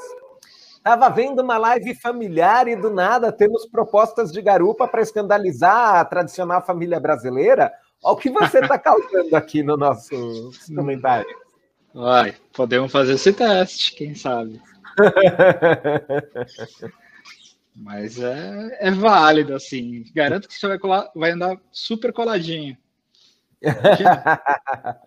Estava 0.84 1.10
vendo 1.10 1.42
uma 1.42 1.58
live 1.58 1.96
familiar 1.96 2.68
e 2.68 2.76
do 2.76 2.90
nada 2.90 3.32
temos 3.32 3.66
propostas 3.66 4.34
de 4.34 4.42
garupa 4.42 4.86
para 4.86 5.02
escandalizar 5.02 5.96
a 5.96 6.04
tradicional 6.04 6.62
família 6.62 7.00
brasileira. 7.00 7.72
Olha 8.04 8.14
o 8.14 8.18
que 8.18 8.30
você 8.30 8.60
está 8.60 8.78
causando 8.78 9.34
aqui 9.34 9.64
no 9.64 9.78
nosso 9.78 10.52
comentário. 10.76 11.34
Vai, 11.94 12.36
podemos 12.52 12.92
fazer 12.92 13.14
esse 13.14 13.32
teste, 13.32 13.96
quem 13.96 14.14
sabe. 14.14 14.62
Mas 17.74 18.20
é, 18.20 18.78
é 18.82 18.92
válido, 18.92 19.56
assim. 19.56 20.04
Garanto 20.14 20.50
que 20.50 20.54
você 20.54 20.68
vai, 20.68 20.78
colar, 20.78 21.10
vai 21.16 21.32
andar 21.32 21.58
super 21.72 22.12
coladinho. 22.12 22.78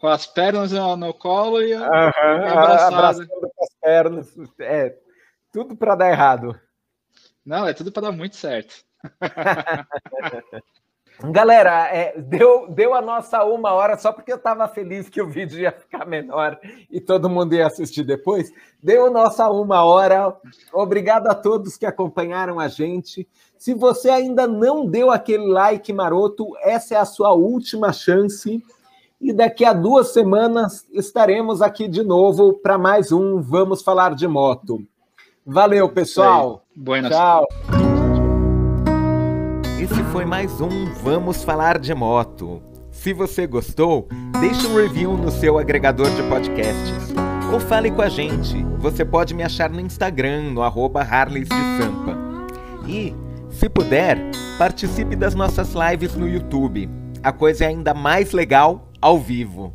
com 0.00 0.06
as 0.08 0.26
pernas 0.26 0.72
no, 0.72 0.96
no 0.96 1.12
colo 1.12 1.60
e, 1.60 1.74
uhum, 1.74 1.84
abraçando 1.84 3.28
com 3.28 3.62
as 3.62 3.74
pernas. 3.78 4.34
É, 4.58 4.96
tudo 5.56 5.74
para 5.74 5.94
dar 5.94 6.10
errado. 6.10 6.54
Não, 7.42 7.66
é 7.66 7.72
tudo 7.72 7.90
para 7.90 8.08
dar 8.08 8.12
muito 8.12 8.36
certo. 8.36 8.74
Galera, 11.32 11.86
é, 11.86 12.20
deu, 12.20 12.68
deu 12.68 12.92
a 12.92 13.00
nossa 13.00 13.42
uma 13.42 13.72
hora 13.72 13.96
só 13.96 14.12
porque 14.12 14.30
eu 14.30 14.36
estava 14.36 14.68
feliz 14.68 15.08
que 15.08 15.22
o 15.22 15.26
vídeo 15.26 15.58
ia 15.58 15.72
ficar 15.72 16.04
menor 16.04 16.60
e 16.90 17.00
todo 17.00 17.30
mundo 17.30 17.54
ia 17.54 17.66
assistir 17.66 18.04
depois. 18.04 18.52
Deu 18.82 19.06
a 19.06 19.10
nossa 19.10 19.48
uma 19.48 19.82
hora. 19.82 20.36
Obrigado 20.74 21.28
a 21.28 21.34
todos 21.34 21.78
que 21.78 21.86
acompanharam 21.86 22.60
a 22.60 22.68
gente. 22.68 23.26
Se 23.56 23.72
você 23.72 24.10
ainda 24.10 24.46
não 24.46 24.84
deu 24.84 25.10
aquele 25.10 25.46
like 25.46 25.90
maroto, 25.90 26.54
essa 26.60 26.96
é 26.96 26.98
a 26.98 27.06
sua 27.06 27.32
última 27.32 27.94
chance. 27.94 28.62
E 29.18 29.32
daqui 29.32 29.64
a 29.64 29.72
duas 29.72 30.12
semanas 30.12 30.86
estaremos 30.92 31.62
aqui 31.62 31.88
de 31.88 32.02
novo 32.02 32.52
para 32.52 32.76
mais 32.76 33.10
um 33.10 33.40
Vamos 33.40 33.80
Falar 33.80 34.14
de 34.14 34.28
Moto. 34.28 34.86
Valeu, 35.48 35.88
pessoal! 35.88 36.64
Buenas. 36.74 37.12
Tchau. 37.12 37.46
Esse 39.80 40.02
foi 40.10 40.24
mais 40.24 40.60
um 40.60 40.92
Vamos 41.04 41.44
Falar 41.44 41.78
de 41.78 41.94
Moto. 41.94 42.60
Se 42.90 43.12
você 43.12 43.46
gostou, 43.46 44.08
deixe 44.40 44.66
um 44.66 44.74
review 44.74 45.16
no 45.16 45.30
seu 45.30 45.56
agregador 45.56 46.10
de 46.10 46.22
podcasts. 46.24 47.14
Ou 47.52 47.60
fale 47.60 47.92
com 47.92 48.02
a 48.02 48.08
gente. 48.08 48.60
Você 48.78 49.04
pode 49.04 49.34
me 49.34 49.44
achar 49.44 49.70
no 49.70 49.78
Instagram, 49.78 50.50
no 50.50 50.64
arroba 50.64 51.02
Harleys 51.02 51.48
de 51.48 51.54
Sampa. 51.54 52.18
E, 52.88 53.14
se 53.48 53.68
puder, 53.68 54.18
participe 54.58 55.14
das 55.14 55.36
nossas 55.36 55.74
lives 55.74 56.16
no 56.16 56.28
YouTube. 56.28 56.90
A 57.22 57.30
coisa 57.30 57.66
é 57.66 57.68
ainda 57.68 57.94
mais 57.94 58.32
legal 58.32 58.90
ao 59.00 59.16
vivo. 59.16 59.72